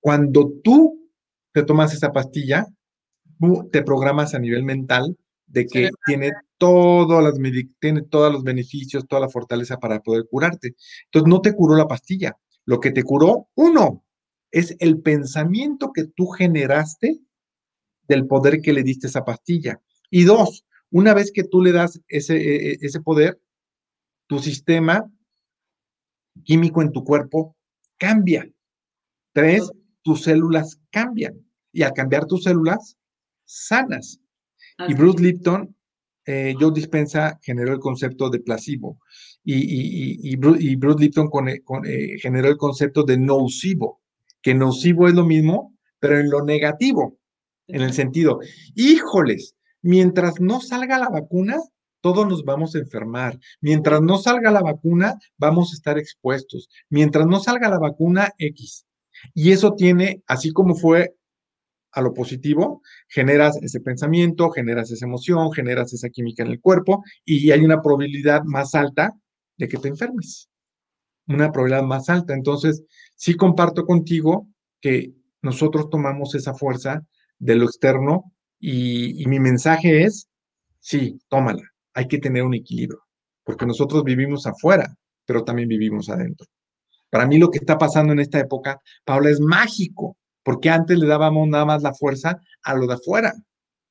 [0.00, 1.05] cuando tú
[1.56, 2.66] te tomas esa pastilla,
[3.72, 5.16] te programas a nivel mental
[5.46, 10.74] de que tiene, todas las, tiene todos los beneficios, toda la fortaleza para poder curarte.
[11.06, 12.36] Entonces, no te curó la pastilla.
[12.66, 14.04] Lo que te curó, uno,
[14.50, 17.20] es el pensamiento que tú generaste
[18.06, 19.80] del poder que le diste a esa pastilla.
[20.10, 23.40] Y dos, una vez que tú le das ese, e, e, ese poder,
[24.26, 25.10] tu sistema
[26.44, 27.56] químico en tu cuerpo
[27.96, 28.46] cambia.
[29.32, 31.45] Tres, tus células cambian
[31.76, 32.96] y al cambiar tus células,
[33.44, 34.18] sanas.
[34.88, 35.76] Y Bruce Lipton,
[36.24, 38.98] eh, Joe Dispensa generó el concepto de placebo
[39.44, 44.00] y, y, Bruce, Lipton eh, eh, generó el concepto de nocivo,
[44.40, 47.18] que nocivo es lo mismo, pero en lo negativo,
[47.68, 48.40] en el sentido,
[48.74, 51.58] híjoles, mientras no salga la vacuna,
[52.00, 53.38] todos nos vamos a enfermar.
[53.60, 56.68] Mientras no salga la vacuna, vamos a estar expuestos.
[56.88, 58.86] Mientras no salga la vacuna, X.
[59.34, 61.14] Y eso tiene, así como fue
[61.96, 67.02] a lo positivo, generas ese pensamiento, generas esa emoción, generas esa química en el cuerpo
[67.24, 69.14] y hay una probabilidad más alta
[69.56, 70.50] de que te enfermes.
[71.26, 72.34] Una probabilidad más alta.
[72.34, 74.46] Entonces, sí comparto contigo
[74.78, 77.02] que nosotros tomamos esa fuerza
[77.38, 78.30] de lo externo
[78.60, 80.28] y, mi mensaje es,
[80.78, 81.62] sí, tómala.
[81.94, 83.00] Hay que tener un equilibrio,
[83.42, 86.46] porque nosotros vivimos afuera, pero también vivimos adentro.
[87.08, 91.08] Para mí lo que está pasando en esta época, Paula, es mágico porque antes le
[91.08, 93.32] dábamos nada más la fuerza a lo de afuera,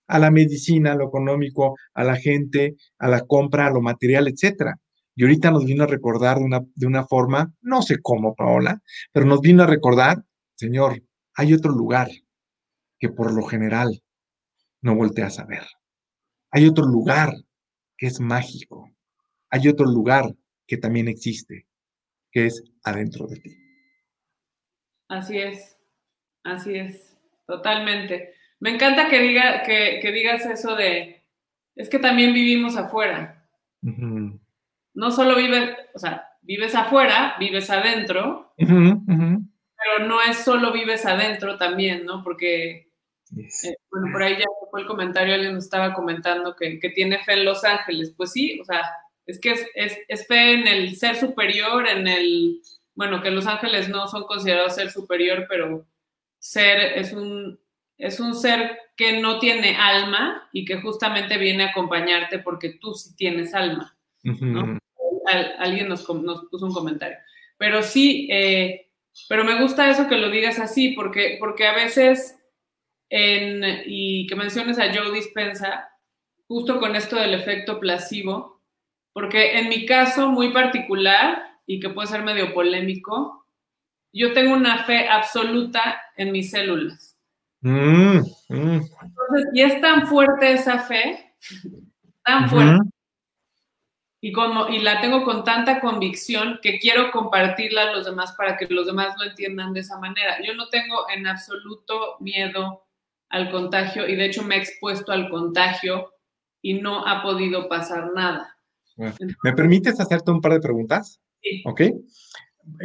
[0.08, 4.30] a la medicina, a lo económico, a la gente, a la compra, a lo material,
[4.30, 4.80] etcétera.
[5.16, 8.82] Y ahorita nos vino a recordar de una, de una forma, no sé cómo, Paola,
[9.12, 10.24] pero nos vino a recordar,
[10.56, 12.10] Señor, hay otro lugar
[13.00, 14.02] que por lo general
[14.82, 15.66] no volteas a ver.
[16.52, 17.34] Hay otro lugar
[17.98, 18.90] que es mágico.
[19.50, 20.34] Hay otro lugar
[20.66, 21.68] que también existe,
[22.32, 23.58] que es adentro de ti.
[25.10, 25.75] Así es.
[26.46, 28.36] Así es, totalmente.
[28.60, 31.24] Me encanta que, diga, que, digas eso de,
[31.76, 33.44] es que también vivimos afuera.
[33.82, 41.58] No solo vives, o sea, vives afuera, vives adentro, pero no es solo vives adentro
[41.58, 42.24] también, ¿no?
[42.24, 42.92] Porque,
[43.36, 47.34] eh, bueno, por ahí ya fue el comentario, alguien nos estaba comentando que, tiene fe
[47.34, 48.14] en Los Ángeles.
[48.16, 48.84] Pues sí, o sea,
[49.26, 52.62] es que es, es fe en el ser superior, en el,
[52.94, 55.88] bueno, que Los Ángeles no son considerados ser superior, pero
[56.46, 57.60] ser, es un,
[57.98, 62.94] es un ser que no tiene alma y que justamente viene a acompañarte porque tú
[62.94, 63.98] sí tienes alma.
[65.58, 67.18] alguien nos, nos, puso un comentario.
[67.58, 68.92] Pero sí, eh,
[69.28, 72.38] pero me gusta eso que lo digas así, porque, porque a veces,
[73.10, 75.90] en, y que menciones a Joe Dispensa,
[76.48, 78.62] justo con esto del efecto placebo,
[79.14, 83.45] porque en mi caso muy particular, y que puede ser medio polémico,
[84.16, 87.18] yo tengo una fe absoluta en mis células.
[87.60, 88.82] Mm, mm.
[89.04, 91.34] Entonces, y es tan fuerte esa fe,
[92.24, 92.90] tan fuerte,
[94.22, 98.56] y, como, y la tengo con tanta convicción que quiero compartirla a los demás para
[98.56, 100.38] que los demás lo entiendan de esa manera.
[100.44, 102.86] Yo no tengo en absoluto miedo
[103.30, 106.14] al contagio y de hecho me he expuesto al contagio
[106.62, 108.58] y no ha podido pasar nada.
[108.96, 111.20] ¿Me permites hacerte un par de preguntas?
[111.42, 111.62] Sí.
[111.66, 111.82] ¿Ok?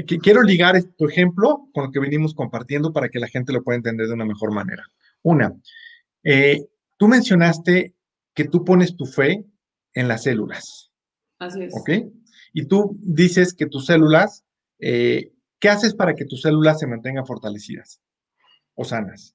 [0.07, 3.77] Quiero ligar tu ejemplo con lo que venimos compartiendo para que la gente lo pueda
[3.77, 4.85] entender de una mejor manera.
[5.23, 5.55] Una,
[6.23, 6.67] eh,
[6.97, 7.95] tú mencionaste
[8.35, 9.45] que tú pones tu fe
[9.95, 10.91] en las células.
[11.39, 11.75] Así es.
[11.75, 11.91] ¿Ok?
[12.53, 14.45] Y tú dices que tus células,
[14.79, 18.01] eh, ¿qué haces para que tus células se mantengan fortalecidas
[18.75, 19.35] o sanas?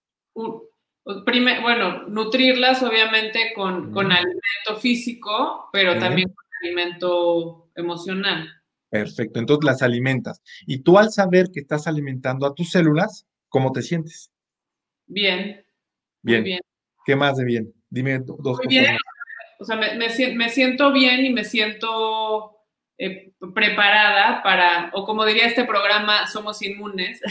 [1.04, 8.50] bueno, nutrirlas obviamente con, con alimento físico, pero también con alimento emocional.
[8.90, 10.42] Perfecto, entonces las alimentas.
[10.66, 14.32] Y tú al saber que estás alimentando a tus células, ¿cómo te sientes?
[15.08, 15.66] Bien.
[16.22, 16.44] Bien.
[16.44, 16.60] bien.
[17.06, 17.74] ¿Qué más de bien?
[17.90, 18.68] Dime dos cosas.
[18.68, 18.98] Bien.
[19.60, 22.58] O sea, me, me, siento bien y me siento
[22.98, 27.22] eh, preparada para, o como diría este programa, somos inmunes.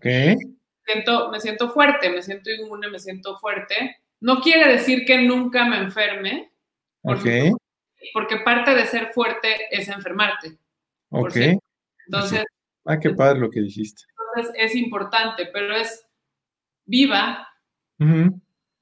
[0.00, 0.36] ¿Qué?
[0.84, 3.98] siento, me siento fuerte, me siento inmune, me siento fuerte.
[4.20, 6.52] No quiere decir que nunca me enferme.
[7.02, 7.52] Porque,
[8.12, 10.58] porque parte de ser fuerte es enfermarte.
[11.10, 11.36] Ok.
[12.06, 12.44] Entonces.
[12.84, 14.02] Ah, qué padre lo que dijiste.
[14.34, 16.06] Entonces es importante, pero es
[16.86, 17.46] viva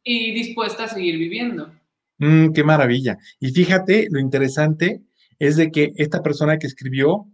[0.05, 1.73] y dispuesta a seguir viviendo.
[2.19, 3.19] Mm, qué maravilla.
[3.41, 5.03] Y fíjate, lo interesante
[5.39, 7.27] es de que esta persona que escribió,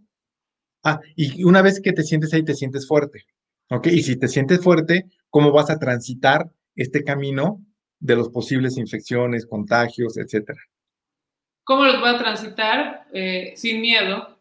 [0.83, 3.25] ah, y una vez que te sientes ahí, te sientes fuerte.
[3.69, 3.87] ¿Ok?
[3.87, 7.63] Y si te sientes fuerte, ¿cómo vas a transitar este camino
[7.99, 10.59] de los posibles infecciones, contagios, etcétera?
[11.63, 13.07] ¿Cómo los voy a transitar?
[13.11, 14.34] Eh, sin miedo.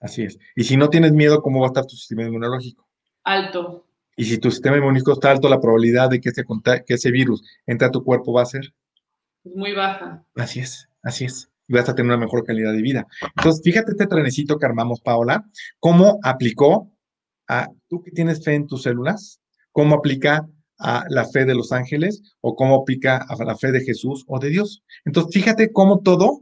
[0.00, 0.38] Así es.
[0.56, 2.88] Y si no tienes miedo, ¿cómo va a estar tu sistema inmunológico?
[3.24, 3.86] Alto.
[4.16, 6.44] Y si tu sistema inmunológico está alto, la probabilidad de que ese,
[6.86, 8.72] que ese virus entre a tu cuerpo va a ser
[9.54, 10.24] muy baja.
[10.36, 11.50] Así es, así es.
[11.66, 13.06] Y vas a tener una mejor calidad de vida.
[13.36, 15.44] Entonces, fíjate este trenecito que armamos, Paola,
[15.80, 16.90] cómo aplicó
[17.46, 19.40] a tú que tienes fe en tus células,
[19.72, 23.80] cómo aplica a la fe de los ángeles o cómo aplica a la fe de
[23.80, 24.82] Jesús o de Dios.
[25.04, 26.40] Entonces, fíjate cómo todo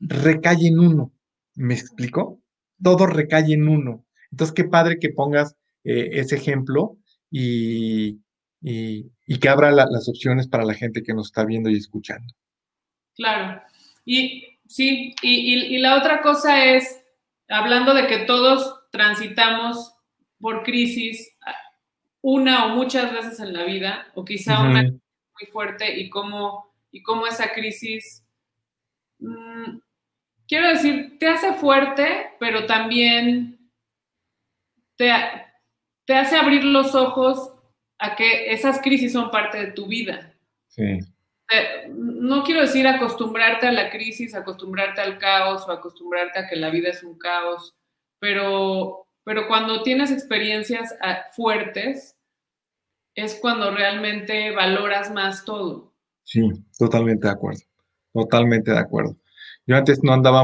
[0.00, 1.12] recae en uno.
[1.54, 2.40] ¿Me explico?
[2.82, 4.04] Todo recae en uno.
[4.30, 6.96] Entonces, qué padre que pongas eh, ese ejemplo
[7.30, 8.18] y,
[8.60, 12.34] que abra las opciones para la gente que nos está viendo y escuchando.
[13.14, 13.60] Claro.
[14.04, 17.02] Y sí, y la otra cosa es,
[17.48, 19.94] hablando de que todos transitamos
[20.40, 21.36] por crisis
[22.20, 27.02] una o muchas veces en la vida, o quizá una muy fuerte, y cómo, y
[27.02, 28.24] cómo esa crisis,
[29.18, 29.78] mm,
[30.48, 33.70] quiero decir, te hace fuerte, pero también
[34.96, 35.12] te,
[36.04, 37.54] te hace abrir los ojos
[37.98, 40.34] a que esas crisis son parte de tu vida.
[40.68, 40.98] Sí.
[41.88, 46.70] No quiero decir acostumbrarte a la crisis, acostumbrarte al caos o acostumbrarte a que la
[46.70, 47.74] vida es un caos,
[48.18, 52.16] pero pero cuando tienes experiencias ah, fuertes,
[53.14, 55.92] es cuando realmente valoras más todo.
[56.24, 56.40] Sí,
[56.78, 57.60] totalmente de acuerdo,
[58.14, 59.18] totalmente de acuerdo.
[59.68, 60.42] Yo antes no andaba,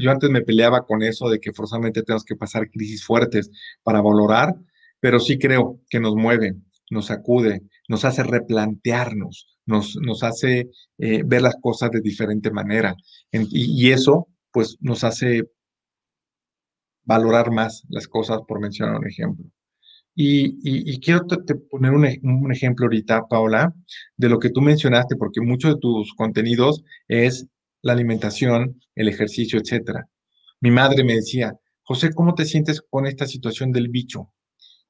[0.00, 3.50] yo antes me peleaba con eso de que forzosamente tenemos que pasar crisis fuertes
[3.82, 4.54] para valorar,
[5.00, 6.54] pero sí creo que nos mueve,
[6.88, 12.94] nos sacude, nos hace replantearnos, nos, nos hace eh, ver las cosas de diferente manera.
[13.32, 15.42] y, y, eso, pues, nos hace
[17.04, 19.46] valorar más las cosas, por mencionar un ejemplo.
[20.14, 23.74] Y, quiero te, poner un, ejemplo ahorita, Paola,
[24.16, 27.46] de lo que tú mencionaste, porque muchos de tus contenidos es
[27.82, 30.08] la alimentación, el ejercicio, etcétera.
[30.60, 34.32] Mi madre me decía, José, ¿cómo te sientes con esta situación del bicho?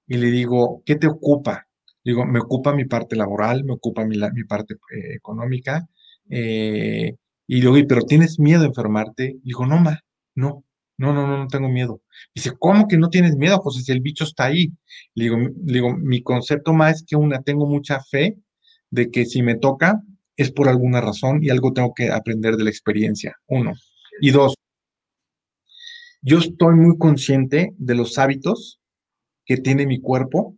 [0.07, 1.68] Y le digo, ¿qué te ocupa?
[2.05, 5.88] Digo, me ocupa mi parte laboral, me ocupa mi, parte eh, económica.
[6.28, 7.14] Eh,
[7.47, 9.36] y digo, pero ¿tienes miedo a enfermarte?
[9.43, 10.01] Digo, no, ma,
[10.34, 10.64] no.
[10.99, 12.03] No, no, no, no tengo miedo.
[12.34, 13.80] Dice, ¿cómo que no tienes miedo, José?
[13.82, 14.70] Si el bicho está ahí.
[15.14, 18.36] Le digo, digo, mi concepto más es que una, tengo mucha fe
[18.91, 20.03] de que si me toca
[20.41, 23.36] es por alguna razón y algo tengo que aprender de la experiencia.
[23.47, 23.74] Uno.
[24.22, 24.55] Y dos,
[26.22, 28.80] yo estoy muy consciente de los hábitos
[29.45, 30.57] que tiene mi cuerpo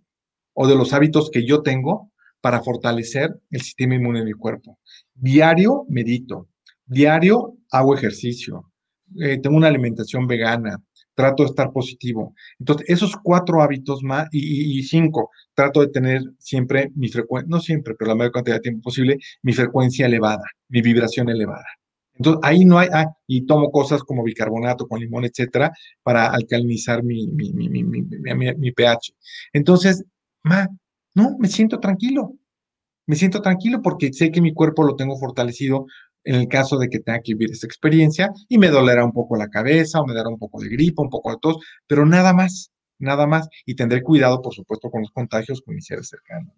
[0.54, 4.78] o de los hábitos que yo tengo para fortalecer el sistema inmune de mi cuerpo.
[5.14, 6.48] Diario medito,
[6.86, 8.70] diario hago ejercicio,
[9.20, 10.80] eh, tengo una alimentación vegana,
[11.14, 12.34] trato de estar positivo.
[12.58, 17.94] Entonces, esos cuatro hábitos más y, cinco, trato de tener siempre mi frecuencia, no siempre,
[17.94, 21.66] pero la mayor cantidad de tiempo posible, mi frecuencia elevada, mi vibración elevada.
[22.14, 27.02] Entonces, ahí no hay, ah, y tomo cosas como bicarbonato con limón, etcétera, para alcalinizar
[27.02, 29.14] mi, mi, mi, mi pH.
[29.52, 30.04] Entonces,
[30.42, 30.68] ma,
[31.14, 32.34] no, me siento tranquilo.
[33.06, 35.86] Me siento tranquilo porque sé que mi cuerpo lo tengo fortalecido
[36.24, 39.36] en el caso de que tenga que vivir esta experiencia y me dolerá un poco
[39.36, 41.56] la cabeza o me dará un poco de gripa, un poco de tos,
[41.86, 43.48] pero nada más, nada más.
[43.66, 46.52] Y tendré cuidado, por supuesto, con los contagios con mis seres cercanos.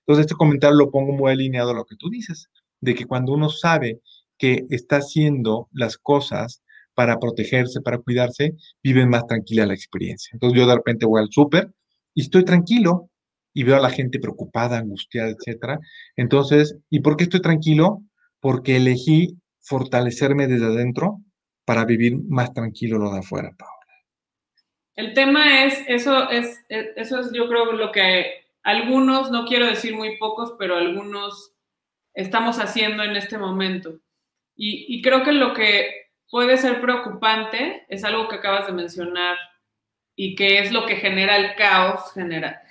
[0.00, 2.48] Entonces, este comentario lo pongo muy alineado a lo que tú dices,
[2.80, 4.00] de que cuando uno sabe
[4.38, 6.62] que está haciendo las cosas
[6.94, 10.30] para protegerse, para cuidarse, vive más tranquila la experiencia.
[10.32, 11.72] Entonces yo de repente voy al súper
[12.14, 13.10] y estoy tranquilo
[13.54, 15.78] y veo a la gente preocupada, angustiada, etcétera.
[16.16, 18.02] Entonces, ¿y por qué estoy tranquilo?
[18.40, 21.18] Porque elegí fortalecerme desde adentro
[21.64, 23.74] para vivir más tranquilo lo de afuera, Paola.
[24.96, 29.94] El tema es, eso es, eso es yo creo lo que algunos, no quiero decir
[29.94, 31.54] muy pocos, pero algunos
[32.14, 34.00] estamos haciendo en este momento.
[34.60, 39.36] Y, creo que lo que puede ser preocupante es algo que acabas de mencionar
[40.16, 42.12] y que es lo que genera el caos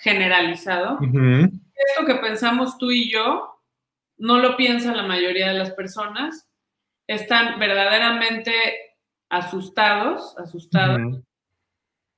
[0.02, 1.00] generalizado.
[1.02, 3.57] Esto que pensamos tú y yo
[4.18, 6.48] no lo piensan la mayoría de las personas,
[7.08, 8.54] están verdaderamente
[9.30, 11.22] asustados, asustados,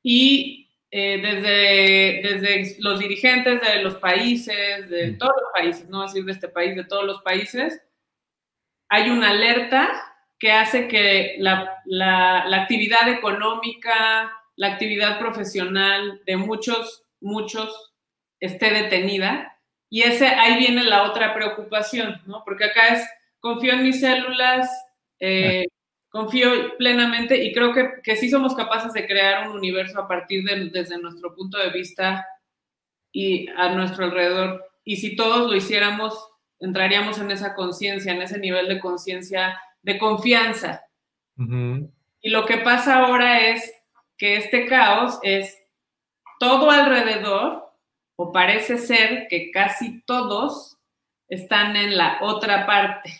[0.03, 6.25] y eh, desde, desde los dirigentes de los países, de todos los países, no decir
[6.25, 7.81] de este país, de todos los países,
[8.89, 9.89] hay una alerta
[10.39, 17.93] que hace que la, la, la actividad económica, la actividad profesional de muchos, muchos
[18.39, 19.58] esté detenida
[19.89, 22.43] y ese, ahí viene la otra preocupación, ¿no?
[22.45, 23.09] Porque acá es,
[23.39, 24.69] confío en mis células,
[25.19, 25.65] eh,
[26.09, 30.43] confío plenamente y creo que, que, sí somos capaces de crear un universo a partir
[30.43, 32.25] de, desde nuestro punto de vista
[33.11, 34.63] y a nuestro alrededor.
[34.83, 36.29] Y si todos lo hiciéramos,
[36.59, 40.83] entraríamos en esa conciencia, en ese nivel de conciencia, de confianza.
[42.21, 43.73] Y lo que pasa ahora es
[44.17, 45.57] que este caos es
[46.37, 47.68] todo alrededor
[48.21, 50.77] o parece ser que casi todos
[51.29, 53.13] están en la otra parte.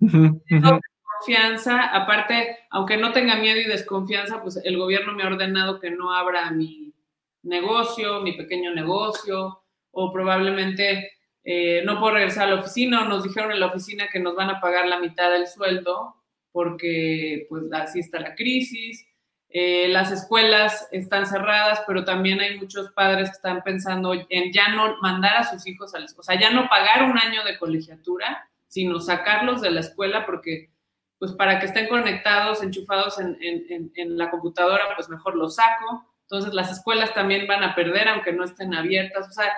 [0.00, 5.90] Confianza, aparte, aunque no tenga miedo y desconfianza, pues el gobierno me ha ordenado que
[5.90, 6.94] no abra mi
[7.42, 11.12] negocio, mi pequeño negocio, o probablemente
[11.44, 14.36] eh, no puedo regresar a la oficina, o nos dijeron en la oficina que nos
[14.36, 16.14] van a pagar la mitad del sueldo,
[16.50, 19.06] porque pues así está la crisis.
[19.48, 24.68] Eh, las escuelas están cerradas, pero también hay muchos padres que están pensando en ya
[24.68, 27.44] no mandar a sus hijos a la escuela, o sea, ya no pagar un año
[27.44, 30.70] de colegiatura, sino sacarlos de la escuela porque,
[31.18, 36.06] pues para que estén conectados, enchufados en, en la computadora, pues mejor los saco.
[36.22, 39.28] Entonces las escuelas también van a perder aunque no estén abiertas.
[39.28, 39.50] O sea,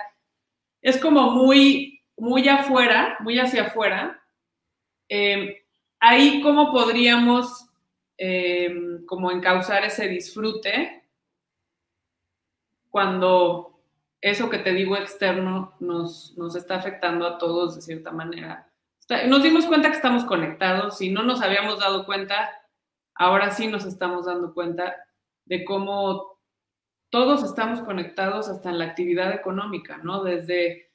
[0.81, 4.21] es como muy, muy afuera, muy hacia afuera.
[5.09, 5.65] Eh,
[5.99, 7.68] ahí cómo podríamos
[8.21, 11.05] Em, como encauzar ese disfrute
[12.89, 13.79] cuando
[14.19, 18.69] eso que te digo externo nos, nos está afectando a todos de cierta manera.
[19.27, 22.49] Nos dimos cuenta que estamos conectados y no nos habíamos dado cuenta,
[23.15, 24.97] ahora sí nos estamos dando cuenta
[25.45, 26.41] de cómo
[27.09, 30.25] todos estamos conectados hasta en la actividad económica, ¿no?
[30.25, 30.91] Desde,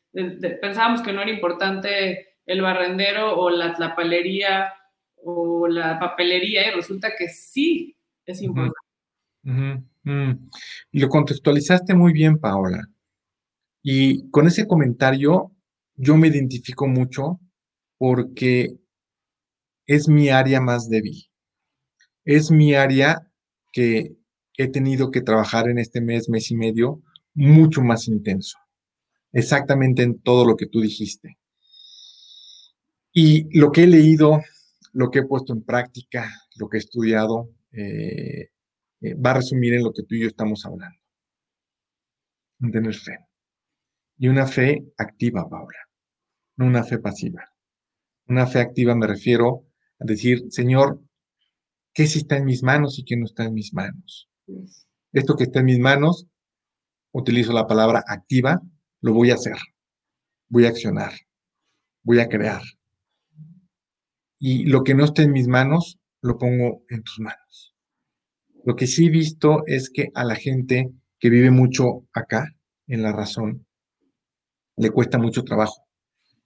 [0.60, 4.74] pensábamos que no era importante el barrendero o la, la palería
[5.24, 7.96] o la papelería y resulta que sí
[8.26, 8.74] es importante.
[10.92, 12.88] Lo contextualizaste muy bien, Paola.
[13.82, 15.52] Y con ese comentario
[15.96, 17.40] yo me identifico mucho
[17.98, 18.76] porque
[19.86, 21.26] es mi área más débil.
[22.24, 23.30] Es mi área
[23.72, 24.16] que
[24.56, 27.02] he tenido que trabajar en este mes, mes y medio,
[27.34, 28.56] mucho más intenso.
[29.32, 31.38] Exactamente en todo lo que tú dijiste.
[33.12, 34.40] Y lo que he leído,
[34.94, 38.48] lo que he puesto en práctica, lo que he estudiado, eh,
[39.00, 40.98] eh, va a resumir en lo que tú y yo estamos hablando.
[42.60, 43.18] En tener fe.
[44.16, 45.78] Y una fe activa, Paula,
[46.56, 47.44] no una fe pasiva.
[48.28, 49.66] Una fe activa me refiero
[49.98, 51.02] a decir, Señor,
[51.92, 54.30] ¿qué sí está en mis manos y qué no está en mis manos?
[55.12, 56.28] Esto que está en mis manos,
[57.10, 58.62] utilizo la palabra activa,
[59.00, 59.56] lo voy a hacer,
[60.48, 61.12] voy a accionar,
[62.02, 62.62] voy a crear,
[64.46, 67.74] y lo que no esté en mis manos, lo pongo en tus manos.
[68.62, 72.54] Lo que sí he visto es que a la gente que vive mucho acá,
[72.86, 73.66] en la razón,
[74.76, 75.86] le cuesta mucho trabajo,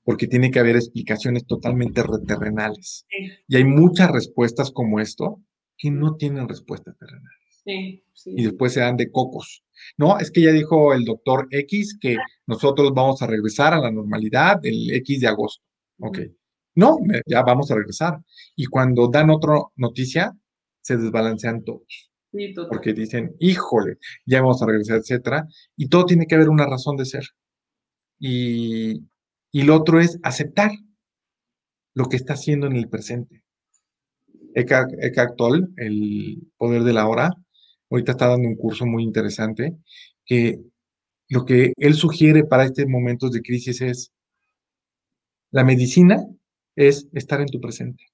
[0.05, 3.05] porque tiene que haber explicaciones totalmente terrenales.
[3.49, 5.43] Y hay muchas respuestas como esto
[5.77, 7.35] que no tienen respuesta terrenal.
[7.65, 9.65] Sí, sí, y después se dan de cocos.
[9.97, 13.91] No, es que ya dijo el doctor X que nosotros vamos a regresar a la
[13.91, 15.65] normalidad el X de agosto.
[15.99, 16.21] Ok.
[16.79, 18.21] No, ya vamos a regresar.
[18.55, 20.33] Y cuando dan otra noticia,
[20.81, 22.09] se desbalancean todos.
[22.31, 22.55] Sí.
[22.69, 25.49] Porque dicen, híjole, ya vamos a regresar, etcétera.
[25.77, 27.25] Y todo tiene que haber una razón de ser.
[28.21, 29.09] Y,
[29.51, 30.71] y lo otro es aceptar
[31.95, 33.43] lo que está haciendo en el presente.
[34.55, 37.33] Eckhart, Eckhart Tolle, El Poder de la Hora,
[37.91, 39.77] ahorita está dando un curso muy interesante,
[40.25, 40.61] que
[41.29, 44.13] lo que él sugiere para estos momentos de crisis es,
[45.51, 46.25] la medicina
[46.79, 48.05] es estar en tu presente.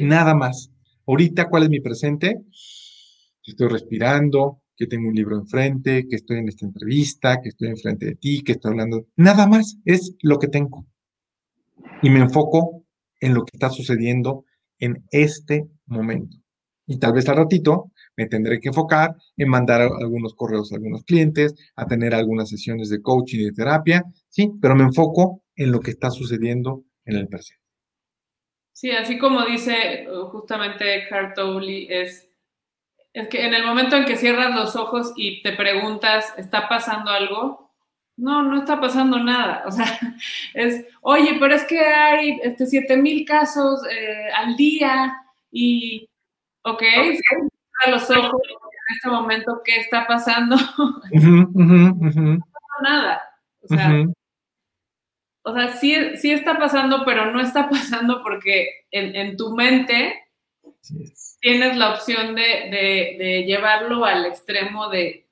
[0.00, 0.70] Nada más.
[1.04, 2.40] Ahorita, ¿cuál es mi presente?
[3.42, 7.68] Que estoy respirando, que tengo un libro enfrente, que estoy en esta entrevista, que estoy
[7.68, 9.08] enfrente de ti, que estoy hablando.
[9.16, 10.86] Nada más es lo que tengo.
[12.02, 12.84] Y me enfoco
[13.20, 14.44] en lo que está sucediendo
[14.78, 16.36] en este momento.
[16.86, 21.02] Y tal vez al ratito me tendré que enfocar en mandar algunos correos a algunos
[21.02, 25.72] clientes, a tener algunas sesiones de coaching y de terapia, sí, pero me enfoco en
[25.72, 27.61] lo que está sucediendo en el presente.
[28.82, 32.28] Sí, así como dice uh, justamente Eckhart Tolle, es,
[33.12, 37.12] es que en el momento en que cierras los ojos y te preguntas, ¿está pasando
[37.12, 37.70] algo?
[38.16, 39.62] No, no está pasando nada.
[39.66, 39.86] O sea,
[40.54, 45.14] es, oye, pero es que hay este, 7 mil casos eh, al día
[45.52, 46.10] y,
[46.64, 46.82] ok,
[47.86, 50.56] los ojos en este momento, ¿qué está pasando?
[51.12, 52.44] no está pasando
[52.82, 53.22] nada.
[53.60, 54.04] O sea,
[55.42, 60.14] o sea sí, sí, está pasando, pero no está pasando porque en, tu mente
[61.40, 65.26] tienes la opción de, llevarlo al extremo de,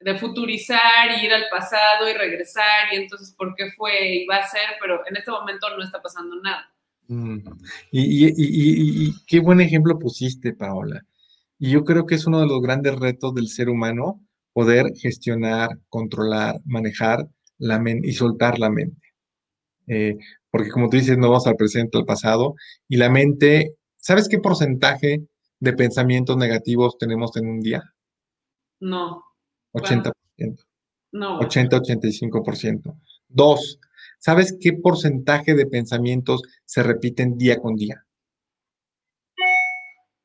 [0.00, 4.36] de futurizar y ir al pasado y regresar y entonces por qué fue y va
[4.36, 6.72] a ser, pero en este momento no está pasando nada.
[7.08, 7.38] Mm.
[7.90, 11.04] Y, y, qué buen ejemplo pusiste, Paola.
[11.58, 14.20] Y yo creo que es uno de los grandes retos del ser humano
[14.52, 17.26] poder gestionar, controlar, manejar
[17.58, 19.01] la mente y soltar la mente.
[19.86, 20.16] Eh,
[20.50, 22.54] porque como tú dices, no vamos al presente, al pasado,
[22.88, 25.22] y la mente, ¿sabes qué porcentaje
[25.60, 27.82] de pensamientos negativos tenemos en un día?
[28.80, 29.24] No.
[29.72, 30.12] 80%.
[31.12, 31.40] No.
[31.40, 32.98] 80-85%.
[33.28, 33.78] Dos,
[34.18, 38.04] ¿sabes qué porcentaje de pensamientos se repiten día con día?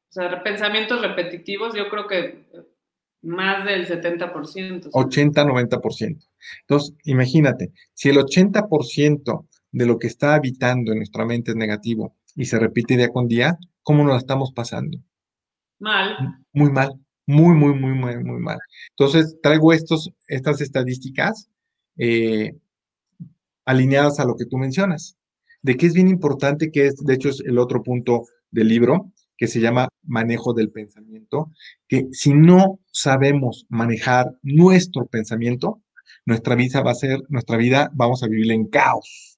[0.10, 2.48] O sea, pensamientos repetitivos, yo creo que
[3.28, 4.90] más del 70%.
[4.92, 6.28] 80-90%.
[6.62, 12.16] Entonces, imagínate, si el 80% de lo que está habitando en nuestra mente es negativo
[12.36, 14.98] y se repite día con día, ¿cómo nos la estamos pasando?
[15.80, 16.40] Mal.
[16.54, 16.94] Muy mal,
[17.26, 18.60] muy, muy, muy, muy, muy mal.
[18.92, 21.50] Entonces, traigo estos, estas estadísticas
[21.98, 22.56] eh,
[23.66, 25.18] alineadas a lo que tú mencionas,
[25.62, 29.12] de que es bien importante, que es, de hecho, es el otro punto del libro,
[29.38, 31.52] que se llama manejo del pensamiento,
[31.88, 35.82] que si no sabemos manejar nuestro pensamiento,
[36.26, 39.38] nuestra vida va a ser, nuestra vida vamos a vivir en caos,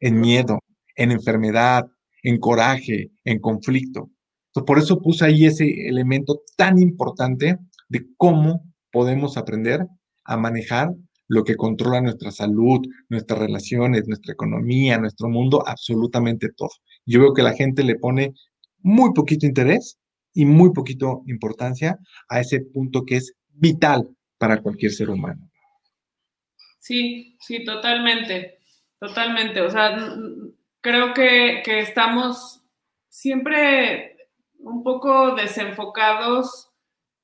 [0.00, 0.60] en miedo,
[0.96, 1.86] en enfermedad,
[2.22, 4.10] en coraje, en conflicto.
[4.48, 9.86] Entonces, por eso puse ahí ese elemento tan importante de cómo podemos aprender
[10.24, 10.90] a manejar
[11.28, 16.70] lo que controla nuestra salud, nuestras relaciones, nuestra economía, nuestro mundo, absolutamente todo.
[17.06, 18.34] Yo veo que la gente le pone
[18.82, 19.98] muy poquito interés
[20.34, 24.08] y muy poquito importancia a ese punto que es vital
[24.38, 25.50] para cualquier ser humano.
[26.78, 28.58] Sí, sí, totalmente,
[28.98, 29.60] totalmente.
[29.60, 29.96] O sea,
[30.80, 32.60] creo que, que estamos
[33.08, 34.16] siempre
[34.58, 36.72] un poco desenfocados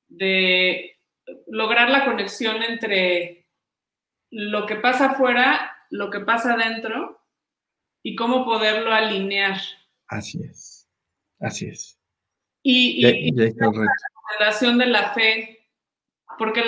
[0.07, 0.97] de
[1.47, 3.47] lograr la conexión entre
[4.31, 7.21] lo que pasa afuera, lo que pasa adentro
[8.03, 9.59] y cómo poderlo alinear.
[10.07, 10.78] Así es.
[11.39, 11.99] Así es.
[12.63, 15.59] Y, la recomendación de la fe,
[16.37, 16.63] porque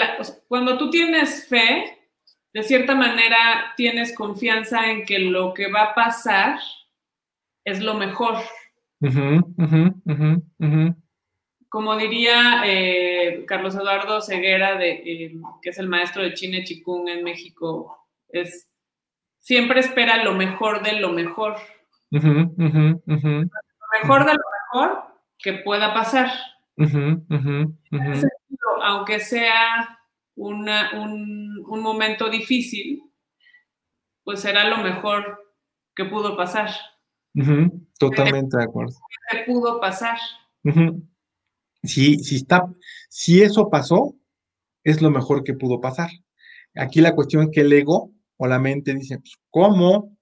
[0.47, 1.97] cuando tú tienes fe,
[2.53, 6.59] de cierta manera tienes confianza en que lo que va a pasar
[7.63, 8.37] es lo mejor.
[11.69, 17.07] Como diría eh, Carlos Eduardo Ceguera, de, eh, que es el maestro de Chine Chikung
[17.07, 18.67] en México, es
[19.39, 21.55] siempre espera lo mejor de lo mejor.
[22.09, 24.39] Lo mejor de lo
[25.37, 26.31] que pueda pasar.
[28.81, 29.99] aunque sea
[30.35, 33.03] un, momento difícil,
[34.23, 35.53] pues será lo mejor
[35.95, 36.69] que pudo pasar.
[37.97, 38.95] Totalmente de acuerdo.
[39.31, 40.17] Que pudo pasar.
[41.83, 42.65] si, si, está,
[43.09, 44.15] si eso pasó,
[44.83, 46.09] es lo mejor que pudo pasar.
[46.75, 50.17] Aquí la cuestión es que el ego o la mente dice, pues, ¿cómo?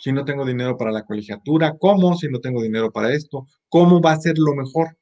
[0.00, 1.76] Si no tengo dinero para la colegiatura?
[1.78, 3.46] ¿Cómo si no tengo dinero para esto?
[3.68, 4.98] ¿Cómo va a ser lo mejor?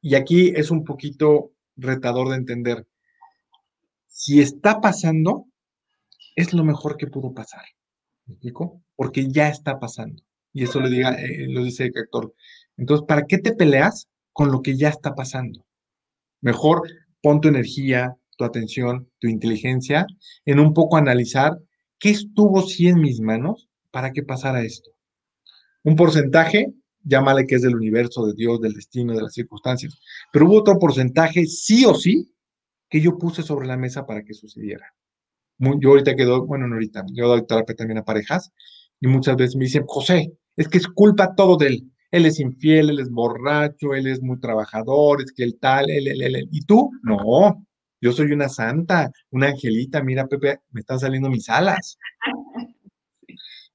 [0.00, 2.86] Y aquí es un poquito retador de entender.
[4.06, 5.46] Si está pasando,
[6.34, 7.64] es lo mejor que pudo pasar.
[8.26, 8.82] ¿Me explico?
[8.94, 10.22] Porque ya está pasando.
[10.52, 12.34] Y eso lo, diga, eh, lo dice el actor.
[12.76, 15.66] Entonces, ¿para qué te peleas con lo que ya está pasando?
[16.40, 16.82] Mejor
[17.20, 20.06] pon tu energía, tu atención, tu inteligencia
[20.44, 21.58] en un poco analizar
[21.98, 24.90] qué estuvo sí en mis manos para que pasara esto.
[25.82, 26.70] Un porcentaje,
[27.02, 29.98] llámale que es del universo, de Dios, del destino, de las circunstancias,
[30.30, 32.30] pero hubo otro porcentaje sí o sí
[32.90, 34.92] que yo puse sobre la mesa para que sucediera.
[35.80, 38.52] yo ahorita quedo, bueno, no ahorita, yo doy terapia también a parejas
[39.00, 41.92] y muchas veces me dicen, José, es que es culpa todo de él.
[42.10, 46.06] Él es infiel, él es borracho, él es muy trabajador, es que él tal, él,
[46.06, 46.48] él, él, él.
[46.52, 46.90] ¿Y tú?
[47.02, 47.66] No,
[48.02, 51.96] yo soy una santa, una angelita, mira, Pepe, me están saliendo mis alas.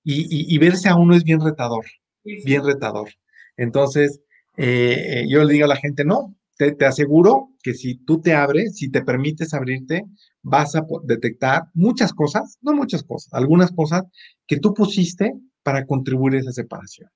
[0.04, 1.86] Y, verse a uno es bien retador,
[2.24, 3.10] bien retador.
[3.58, 4.22] Entonces,
[4.58, 8.34] eh, yo le digo a la gente, no, te, te, aseguro que si tú te
[8.34, 10.06] abres, si te permites abrirte,
[10.42, 14.04] vas a detectar muchas cosas, no muchas cosas, algunas cosas
[14.48, 17.10] que tú pusiste para contribuir a esa separación.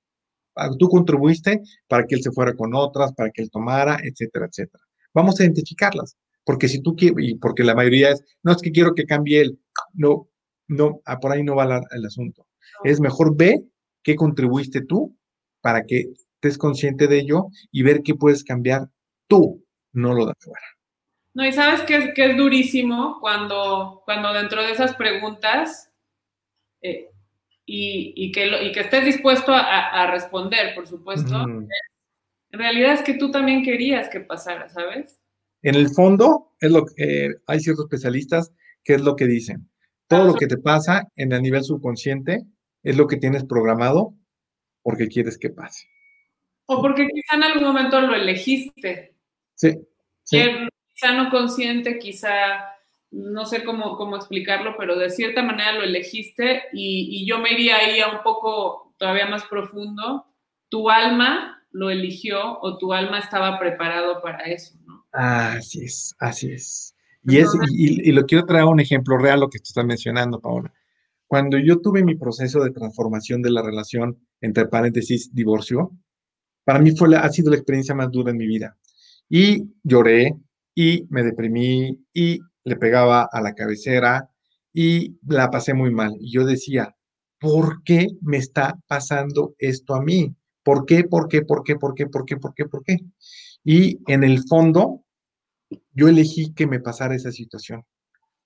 [0.54, 4.46] Ah, tú contribuiste para que él se fuera con otras, para que él tomara, etcétera,
[4.46, 4.82] etcétera.
[5.12, 6.16] Vamos a identificarlas.
[6.44, 9.40] Porque si tú quieres, y porque la mayoría es, no es que quiero que cambie
[9.40, 9.58] él,
[9.94, 10.28] no,
[10.68, 12.45] no, ah, por ahí no va el asunto.
[12.84, 13.60] Es mejor ver
[14.02, 15.16] qué contribuiste tú
[15.60, 18.88] para que estés consciente de ello y ver qué puedes cambiar
[19.26, 20.66] tú, no lo de afuera.
[21.34, 25.90] No, y sabes que es, que es durísimo cuando, cuando dentro de esas preguntas
[26.80, 27.10] eh,
[27.66, 33.30] y, que y que estés dispuesto a, responder, por supuesto, en realidad es que tú
[33.30, 35.18] también querías que pasara, ¿sabes?
[35.62, 38.52] En el fondo, es lo que, eh, hay ciertos especialistas
[38.84, 39.68] que es lo que dicen.
[40.06, 42.46] Todo lo que te pasa en el nivel subconsciente
[42.86, 44.14] es lo que tienes programado
[44.82, 45.88] porque quieres que pase.
[46.66, 49.14] O porque quizá en algún momento lo elegiste.
[49.54, 49.80] Sí.
[50.24, 52.64] Quizá no consciente, quizá
[53.10, 57.52] no sé cómo, cómo explicarlo, pero de cierta manera lo elegiste y, y yo me
[57.52, 60.26] iría ahí a un poco todavía más profundo.
[60.68, 65.06] Tu alma lo eligió o tu alma estaba preparado para eso, ¿no?
[65.12, 66.94] Así es, así es.
[67.24, 70.72] Y, es, y, lo quiero traer un ejemplo real, lo que tú estás mencionando, Paola.
[71.26, 75.92] Cuando yo tuve mi proceso de transformación de la relación, entre paréntesis, divorcio,
[76.64, 78.76] para mí fue ha sido la experiencia más dura en mi vida.
[79.28, 80.36] Y lloré,
[80.74, 84.30] y me deprimí, y le pegaba a la cabecera,
[84.72, 86.16] y la pasé muy mal.
[86.20, 86.94] Y yo decía,
[87.40, 90.34] ¿por qué me está pasando esto a mí?
[90.62, 91.04] ¿Por qué?
[91.04, 91.42] ¿Por qué?
[91.42, 91.76] ¿Por qué?
[91.76, 92.06] ¿Por qué?
[92.06, 92.36] ¿Por qué?
[92.36, 92.64] ¿Por qué?
[92.66, 92.98] ¿Por qué?
[93.64, 95.04] Y en el fondo,
[95.92, 97.84] yo elegí que me pasara esa situación.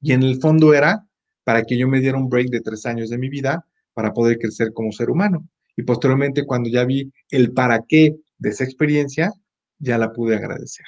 [0.01, 1.07] Y en el fondo era
[1.51, 4.39] para que yo me diera un break de tres años de mi vida para poder
[4.39, 5.49] crecer como ser humano.
[5.77, 9.33] Y posteriormente, cuando ya vi el para qué de esa experiencia,
[9.81, 10.87] ya la pude agradecer.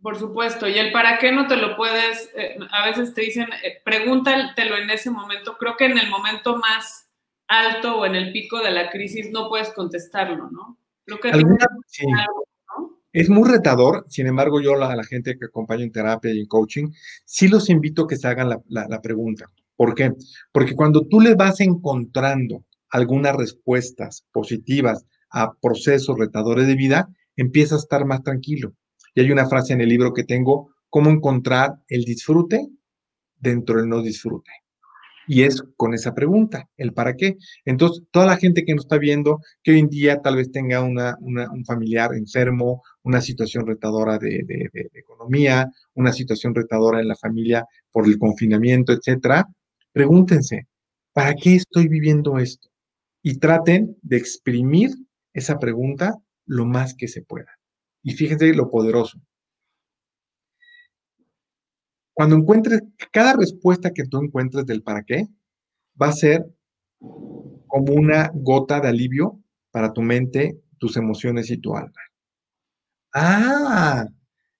[0.00, 3.48] Por supuesto, y el para qué no te lo puedes, eh, a veces te dicen,
[3.64, 5.56] eh, pregúntatelo en ese momento.
[5.58, 7.08] Creo que en el momento más
[7.48, 10.78] alto o en el pico de la crisis no puedes contestarlo, ¿no?
[11.04, 11.32] Creo que
[13.16, 16.46] es muy retador, sin embargo, yo a la, gente que acompaño en terapia y en
[16.46, 16.88] coaching,
[17.24, 19.50] sí los invito a que se hagan la, pregunta.
[19.74, 20.12] ¿Por qué?
[20.52, 27.78] Porque cuando tú le vas encontrando algunas respuestas positivas a procesos retadores de vida, empiezas
[27.78, 28.74] a estar más tranquilo.
[29.14, 32.68] Y hay una frase en el libro que tengo, cómo encontrar el disfrute
[33.38, 34.50] dentro del no disfrute.
[35.26, 37.36] Y es con esa pregunta, el para qué.
[37.64, 40.82] Entonces, toda la gente que nos está viendo, que hoy en día tal vez tenga
[40.82, 44.44] un familiar enfermo, una situación retadora de,
[44.94, 49.46] economía, una situación retadora en la familia por el confinamiento, etcétera,
[49.92, 50.66] pregúntense,
[51.12, 52.68] ¿para qué estoy viviendo esto?
[53.22, 54.90] Y traten de exprimir
[55.32, 56.14] esa pregunta
[56.46, 57.58] lo más que se pueda.
[58.02, 59.18] Y fíjense lo poderoso.
[62.16, 65.28] Cuando encuentres, cada respuesta que tú encuentres del para qué
[66.00, 66.46] va a ser
[67.66, 69.38] como una gota de alivio
[69.70, 71.92] para tu mente, tus emociones y tu alma.
[73.14, 74.06] Ah,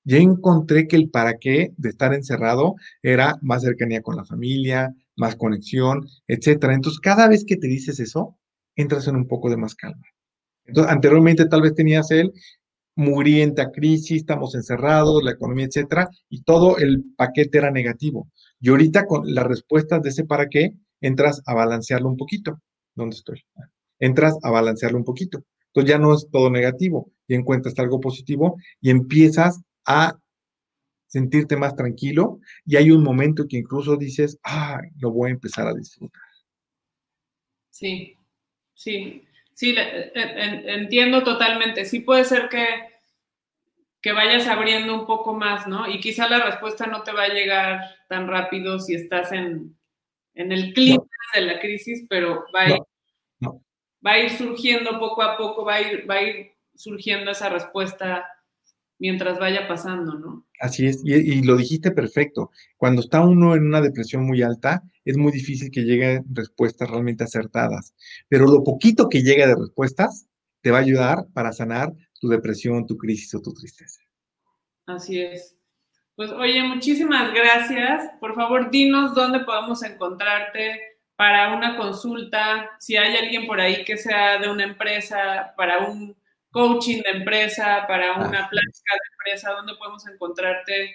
[0.05, 4.95] ya encontré que el para qué de estar encerrado era más cercanía con la familia,
[5.17, 6.75] más conexión, etcétera.
[6.75, 8.39] Entonces, cada vez que te dices eso,
[8.77, 10.03] entras en un poco de más calma.
[10.67, 12.33] Entonces, anteriormente tal vez tenías el
[12.97, 18.29] murienta crisis, estamos encerrados, la economía, etcétera, y todo el paquete era negativo.
[18.61, 22.61] Y ahorita con las respuestas de ese para qué, entras a balancearlo un poquito.
[22.95, 23.45] ¿Dónde estoy?
[23.99, 25.45] Entras a balancearlo un poquito.
[25.69, 30.19] Entonces ya no es todo negativo, y encuentras algo positivo y empiezas a
[31.07, 35.67] sentirte más tranquilo y hay un momento que incluso dices, ah, lo voy a empezar
[35.67, 36.23] a disfrutar.
[37.71, 38.17] Sí,
[38.75, 39.23] sí.
[39.53, 39.75] Sí,
[40.15, 41.87] entiendo totalmente.
[41.87, 42.67] Sí puede ser que
[44.07, 45.91] que vayas abriendo un poco más, ¿no?
[45.91, 49.77] Y quizá la respuesta no te va a llegar tan rápido si estás en,
[50.33, 51.03] el clima
[51.35, 52.79] de la crisis, pero va a, ir,
[54.07, 57.49] va a ir surgiendo poco a poco, va a ir, va a ir surgiendo esa
[57.49, 58.25] respuesta
[59.01, 60.47] mientras vaya pasando, ¿no?
[60.61, 62.53] Así es, y, lo dijiste perfecto.
[62.77, 67.25] Cuando está uno en una depresión muy alta, es muy difícil que lleguen respuestas realmente
[67.25, 67.93] acertadas.
[68.29, 70.29] Pero lo poquito que llega de respuestas
[70.61, 74.01] te va a ayudar para sanar tu depresión, tu crisis o tu tristeza.
[74.87, 75.57] Así es.
[76.15, 78.11] Pues oye, muchísimas gracias.
[78.21, 80.81] Por favor, dinos dónde podemos encontrarte
[81.17, 86.15] para una consulta, si hay alguien por ahí que sea de una empresa, para un
[86.51, 90.95] coaching de empresa, para una plática de empresa, ¿dónde podemos encontrarte?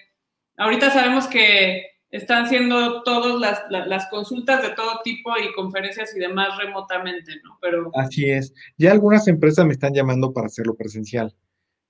[0.56, 6.56] Ahorita sabemos que están siendo todas las, consultas de todo tipo y conferencias y demás
[6.58, 7.58] remotamente, ¿no?
[7.60, 7.90] Pero...
[7.94, 8.54] Así es.
[8.76, 11.34] Ya algunas empresas me están llamando para hacerlo presencial.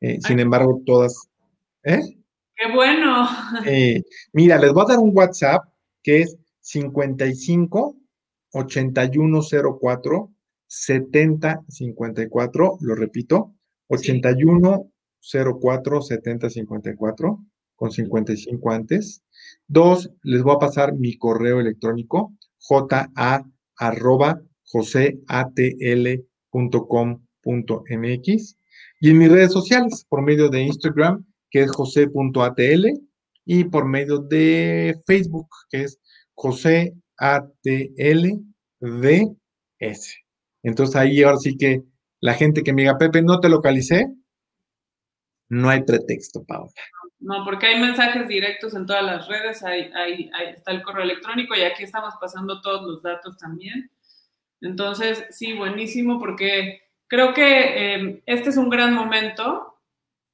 [0.00, 1.28] Eh, sin embargo, todas...
[1.82, 2.00] ¿Eh?
[2.54, 3.28] ¡Qué bueno!
[3.66, 4.02] Eh,
[4.32, 5.64] mira, les voy a dar un WhatsApp
[6.02, 7.96] que es 55
[8.52, 10.30] 8104
[10.68, 13.54] 7054, lo repito,
[13.88, 14.88] 81
[15.20, 17.44] 04 70 54
[17.76, 19.22] con 55 antes.
[19.72, 22.34] Dos, les voy a pasar mi correo electrónico
[22.90, 23.08] ja
[23.78, 24.42] arroba
[29.00, 32.86] y en mis redes sociales por medio de Instagram que es jose.atl
[33.46, 35.98] y por medio de Facebook que es
[36.34, 36.92] joseatlds.
[40.62, 41.82] Entonces ahí ahora sí que
[42.20, 44.06] la gente que me diga, Pepe, no te localicé,
[45.48, 46.72] no hay pretexto, Paola.
[47.22, 51.62] No, porque hay mensajes directos en todas las redes, ahí, está el correo electrónico y
[51.62, 53.92] aquí estamos pasando todos los datos también.
[54.60, 59.80] Entonces, sí, buenísimo, porque creo que em, este es un gran momento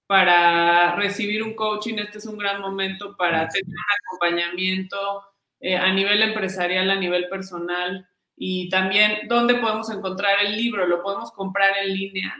[0.06, 3.74] para recibir un coaching, este es un gran momento para tener un
[4.06, 5.24] acompañamiento
[5.60, 11.02] eh, a nivel empresarial, a nivel personal, y también dónde podemos encontrar el libro, lo
[11.02, 12.34] podemos comprar en línea.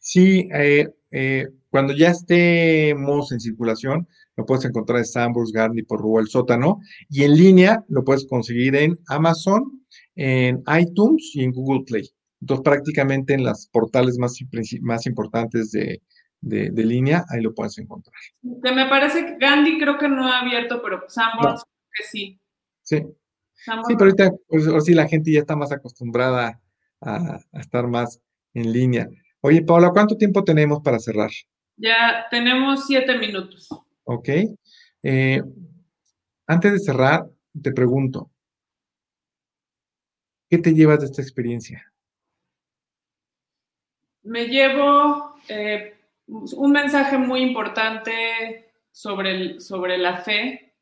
[0.00, 6.00] Sí, eh, eh, cuando ya estemos en circulación, lo puedes encontrar en Sambors, Garni, por
[6.00, 9.84] Rúa el Sótano, y en línea lo puedes conseguir en Amazon,
[10.16, 12.10] en iTunes y en Google Play.
[12.40, 14.38] Entonces, prácticamente en las portales más,
[14.82, 16.02] más importantes de,
[16.40, 18.14] de, línea, ahí lo puedes encontrar.
[18.62, 21.62] Que me parece que Gandhi creo que no ha abierto, pero Sambors
[21.92, 22.40] que sí.
[22.82, 23.02] Sí,
[23.64, 26.60] Sí, pero ahorita, pues sí, la gente ya está más acostumbrada
[27.00, 28.20] a, estar más
[28.52, 29.08] en línea.
[29.46, 31.30] Oye, Paula, ¿cuánto tiempo tenemos para cerrar?
[31.76, 33.68] Ya tenemos siete minutos.
[34.04, 34.28] Ok.
[35.02, 35.42] Eh,
[36.46, 37.28] antes de cerrar,
[37.62, 38.30] te pregunto,
[40.48, 41.92] ¿qué te llevas de esta experiencia?
[44.22, 45.94] Me llevo eh,
[46.26, 50.72] un mensaje muy importante sobre, el, sobre la fe,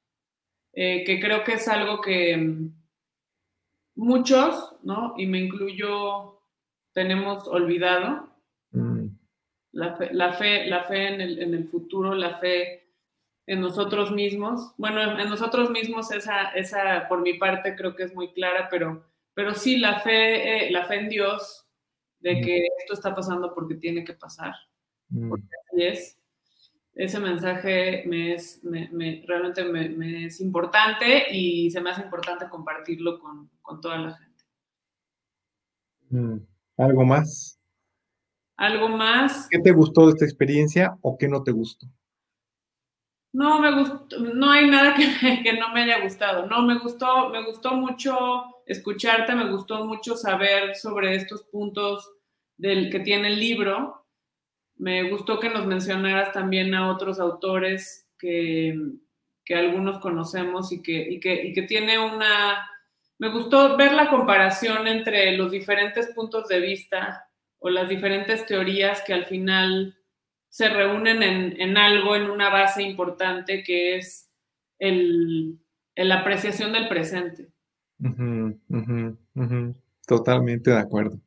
[0.73, 2.73] eh, que creo que es algo que mm,
[3.97, 5.15] muchos, ¿no?
[5.17, 6.41] Y me incluyo,
[6.93, 8.32] tenemos olvidado.
[9.73, 9.79] Mm.
[9.79, 12.91] La, fe, la, fe, la fe en el, en el, futuro, la fe
[13.47, 14.75] en nosotros mismos.
[14.77, 19.05] Bueno, en nosotros mismos esa, esa por mi parte creo que es muy clara, pero,
[19.35, 21.67] pero sí la fe, eh, la fe en Dios
[22.21, 22.45] de mm.
[22.45, 24.55] que esto está pasando porque tiene que pasar.
[25.11, 26.23] Porque así es
[26.95, 28.61] ese mensaje me es,
[29.27, 34.45] realmente me, es importante y se me hace importante compartirlo con, toda la gente.
[36.11, 36.37] Mm,
[36.77, 37.59] ¿Algo más?
[38.57, 39.49] ¿Algo más?
[39.51, 41.87] ¿Qué te gustó de esta experiencia o qué no te gustó?
[43.33, 46.47] No, me gustó, no hay nada que, que no me haya gustado.
[46.47, 52.09] No, me gustó, me gustó mucho escucharte, me gustó mucho saber sobre estos puntos
[52.57, 54.03] del que tiene el libro
[54.83, 58.77] me gustó que nos mencionaras también a otros autores que,
[59.55, 62.69] algunos conocemos y que, y que, tiene una...
[63.19, 67.29] Me gustó ver la comparación entre los diferentes puntos de vista
[67.63, 69.97] o las diferentes teorías que al final
[70.49, 74.29] se reúnen en, algo, en una base importante que es
[74.79, 75.59] el,
[75.95, 77.49] la apreciación del presente.
[80.07, 81.21] Totalmente de acuerdo.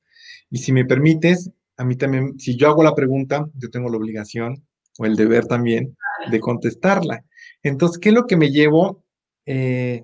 [0.52, 3.98] Y si me permites, a mí también, si yo hago la pregunta, yo tengo la
[3.98, 4.64] obligación
[5.00, 5.98] o el deber también
[6.30, 7.24] de contestarla.
[7.64, 9.04] Entonces, ¿qué es lo que me llevo?
[9.46, 10.04] Eh,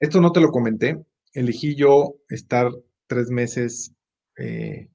[0.00, 0.98] esto no te lo comenté.
[1.34, 2.70] Elegí yo estar
[3.08, 3.92] tres meses
[4.36, 4.88] eh,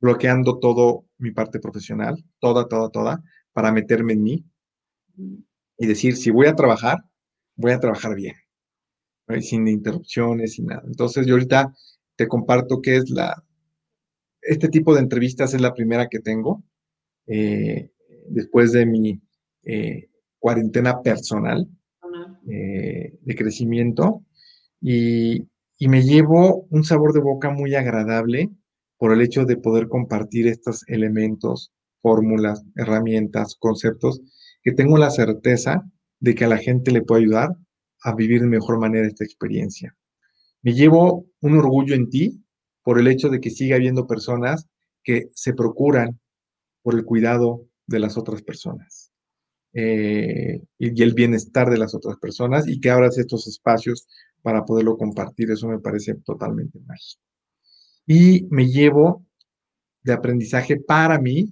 [0.00, 3.22] bloqueando todo mi parte profesional, toda, toda, toda,
[3.52, 4.44] para meterme en mí
[5.78, 6.98] y decir, si voy a trabajar,
[7.54, 8.34] voy a trabajar bien,
[9.40, 10.82] sin interrupciones, sin nada.
[10.86, 11.72] Entonces, yo ahorita
[12.16, 13.44] te comparto que es la,
[14.42, 16.62] este tipo de entrevistas es la primera que tengo
[17.26, 17.90] eh,
[18.28, 19.20] después de mi
[19.64, 21.66] eh, cuarentena personal
[22.48, 24.24] eh, de crecimiento
[24.80, 25.46] y,
[25.78, 28.50] y me llevo un sabor de boca muy agradable
[28.98, 34.20] por el hecho de poder compartir estos elementos, fórmulas, herramientas, conceptos,
[34.62, 35.82] que tengo la certeza
[36.18, 37.50] de que a la gente le puede ayudar
[38.02, 39.94] a vivir de mejor manera esta experiencia.
[40.62, 42.42] Me llevo un orgullo en ti
[42.82, 44.66] por el hecho de que siga habiendo personas
[45.02, 46.18] que se procuran
[46.82, 49.12] por el cuidado de las otras personas
[49.72, 54.08] eh, y, el bienestar de las otras personas y que abras estos espacios
[54.46, 55.50] para poderlo compartir.
[55.50, 57.20] Eso me parece totalmente mágico.
[58.06, 59.26] Y me llevo
[60.04, 61.48] de aprendizaje para mí,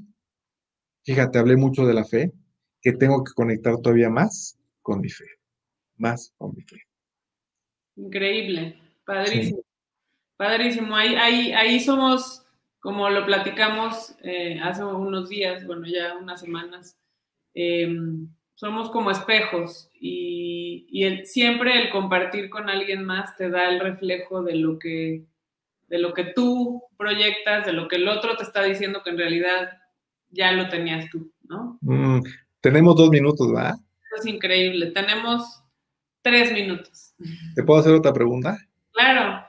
[1.03, 2.32] fíjate, hablé mucho de la fe,
[2.80, 5.24] que tengo que conectar todavía más con mi fe,
[5.97, 6.82] más con mi fe.
[7.97, 9.64] Increíble, padrísimo,
[10.36, 10.95] padrísimo.
[10.95, 12.47] Ahí, ahí, ahí somos,
[12.78, 16.97] como lo platicamos eh, hace unos días, bueno, ya unas semanas,
[17.55, 23.68] em, somos como espejos y, y el, siempre el compartir con alguien más te da
[23.68, 25.24] el reflejo de lo que
[25.88, 29.18] de lo que tú proyectas, de lo que el otro te está diciendo que en
[29.18, 29.70] realidad
[30.30, 31.78] ya lo tenías tú, ¿no?
[31.82, 32.20] Mm,
[32.61, 33.76] tenemos dos minutos, ¿verdad?
[34.16, 34.90] es increíble.
[34.92, 35.62] Tenemos
[36.22, 37.14] tres minutos.
[37.55, 38.57] ¿Te puedo hacer otra pregunta?
[38.92, 39.44] Claro.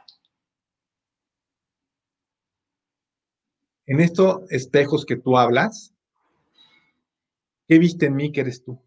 [3.86, 5.94] En estos espejos que tú hablas,
[7.68, 8.82] ¿qué viste en mí que eres tú?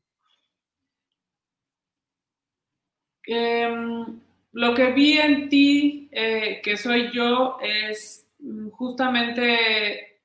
[3.31, 4.21] Em,
[4.53, 8.27] lo que vi en ti, eh, que soy yo, es
[8.73, 10.23] justamente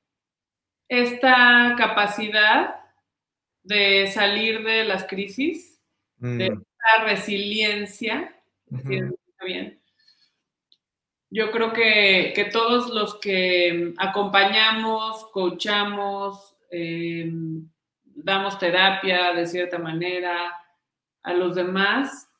[0.88, 2.80] esta capacidad
[3.62, 5.78] de salir de las crisis,
[6.16, 6.52] de mm.
[6.54, 8.34] esta resiliencia,
[8.70, 9.78] bien.
[11.28, 17.68] Yo creo que, todos los que acompañamos, coachamos, em,
[18.02, 20.54] damos terapia de cierta manera
[21.22, 22.30] a los demás,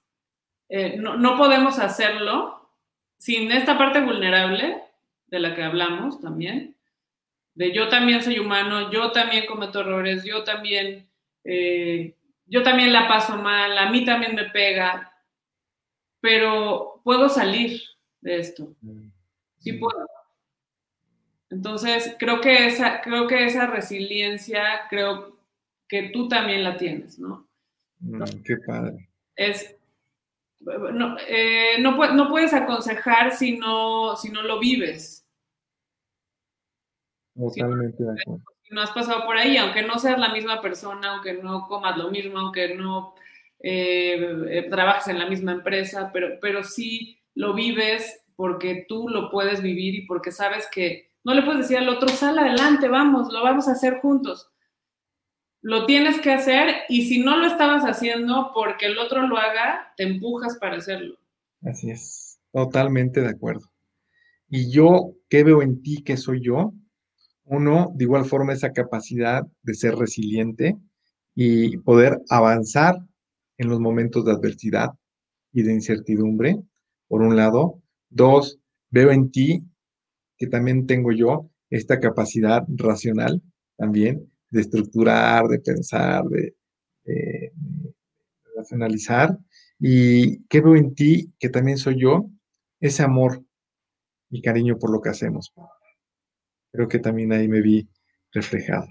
[0.68, 2.70] eh, no, no, podemos hacerlo
[3.18, 4.82] sin esta parte vulnerable
[5.26, 6.76] de la que hablamos también,
[7.54, 11.08] de yo también soy humano, yo también cometo errores, yo también
[11.44, 12.14] eh,
[12.46, 15.12] yo también la paso mal, a mí también me pega,
[16.20, 17.80] pero puedo salir
[18.20, 18.74] de esto.
[19.58, 20.06] Sí puedo.
[21.50, 25.38] Entonces, creo que esa, creo que esa resiliencia, creo
[25.88, 27.46] que tú también la tienes, ¿no?
[28.00, 29.08] Mm, qué padre.
[29.36, 29.76] Es,
[30.92, 35.26] no, eh, no, puedes aconsejar si no, si no lo vives.
[37.34, 41.34] Totalmente de acuerdo no has pasado por ahí, aunque no seas la misma persona, aunque
[41.34, 43.14] no comas lo mismo, aunque no
[43.60, 49.30] eh, eh, trabajes en la misma empresa, pero, pero sí lo vives porque tú lo
[49.30, 53.32] puedes vivir y porque sabes que no le puedes decir al otro, sal adelante, vamos,
[53.32, 54.50] lo vamos a hacer juntos.
[55.64, 59.94] Lo tienes que hacer y si no lo estabas haciendo porque el otro lo haga,
[59.96, 61.16] te empujas para hacerlo.
[61.62, 63.72] Así es, totalmente de acuerdo.
[64.46, 66.74] Y yo, ¿qué veo en ti que soy yo?
[67.44, 70.76] Uno, de igual forma, esa capacidad de ser resiliente
[71.34, 72.98] y poder avanzar
[73.56, 74.90] en los momentos de adversidad
[75.50, 76.58] y de incertidumbre,
[77.08, 77.80] por un lado.
[78.10, 78.58] Dos,
[78.90, 79.64] veo en ti
[80.36, 83.40] que también tengo yo esta capacidad racional
[83.78, 86.54] también de estructurar, de pensar, de,
[88.56, 89.36] racionalizar.
[89.78, 92.30] Y qué veo en ti que también soy yo,
[92.80, 93.44] ese amor
[94.30, 95.52] y cariño por lo que hacemos
[96.74, 97.88] creo que también ahí me vi
[98.32, 98.88] reflejado.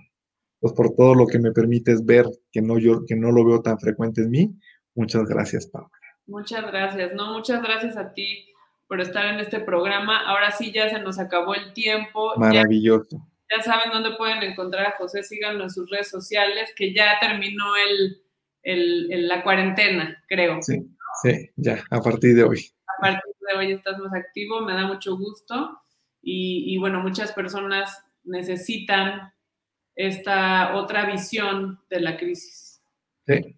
[0.62, 3.62] Pues por todo lo que me permites ver, que no, yo, que no lo veo
[3.62, 4.56] tan frecuente en mí,
[4.96, 5.90] muchas gracias, Paula.
[6.26, 8.48] Muchas gracias, no, muchas gracias a ti
[8.88, 10.26] por estar en este programa.
[10.26, 12.32] Ahora sí ya se nos acabó el tiempo.
[12.38, 13.18] Maravilloso.
[13.18, 17.76] Ya, saben dónde pueden encontrar a José, síganlo en sus redes sociales, que ya terminó
[17.76, 18.22] el,
[18.64, 20.62] el, la cuarentena, creo.
[20.62, 20.80] Sí,
[21.22, 22.72] sí, ya, a partir de hoy.
[22.98, 25.80] A partir de hoy estás más activo, me da mucho gusto.
[26.26, 29.34] Y, bueno, muchas personas necesitan
[29.94, 32.82] esta otra visión de la crisis.
[33.28, 33.58] Sí,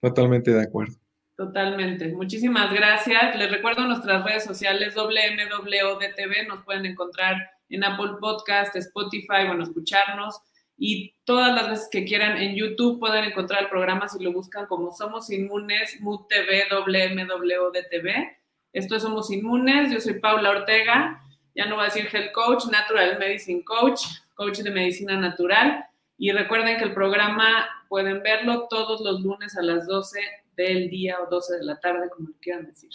[0.00, 0.99] totalmente de acuerdo.
[1.40, 2.08] Totalmente.
[2.08, 3.34] Muchísimas gracias.
[3.34, 6.46] Les recuerdo nuestras redes sociales WMWODTV.
[6.46, 7.34] Nos pueden encontrar
[7.70, 10.38] en Apple Podcast, Spotify, bueno, escucharnos.
[10.76, 14.66] Y todas las veces que quieran en YouTube pueden encontrar el programa si lo buscan
[14.66, 18.36] como Somos Inmunes, MUTV, WMWODTV.
[18.74, 19.90] Esto es Somos Inmunes.
[19.90, 21.22] Yo soy Paula Ortega
[21.54, 24.02] ya no voy a decir health coach, natural medicine coach,
[24.34, 25.86] coach de medicina natural.
[26.18, 30.20] Y recuerden que el programa pueden verlo todos los lunes a las 12
[30.56, 32.90] del día o 12 de la tarde, como quieran decir.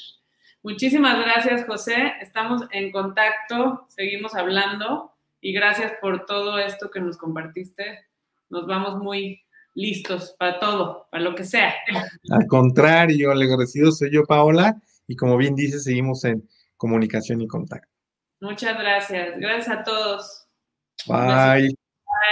[0.64, 2.14] Muchísimas gracias, José.
[2.22, 8.08] Estamos en contacto, seguimos hablando y gracias por todo esto que nos compartiste.
[8.50, 9.42] nos vamos muy
[9.76, 11.74] listos para todo, para lo que sea.
[12.32, 16.48] Al contrario, el agradecido soy yo, Paola, y como bien dice, seguimos en
[16.78, 17.92] comunicación y contacto.
[18.42, 19.38] Muchas gracias.
[19.38, 20.48] Gracias a todos.
[21.08, 21.76] Bye.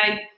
[0.06, 0.33] Bye.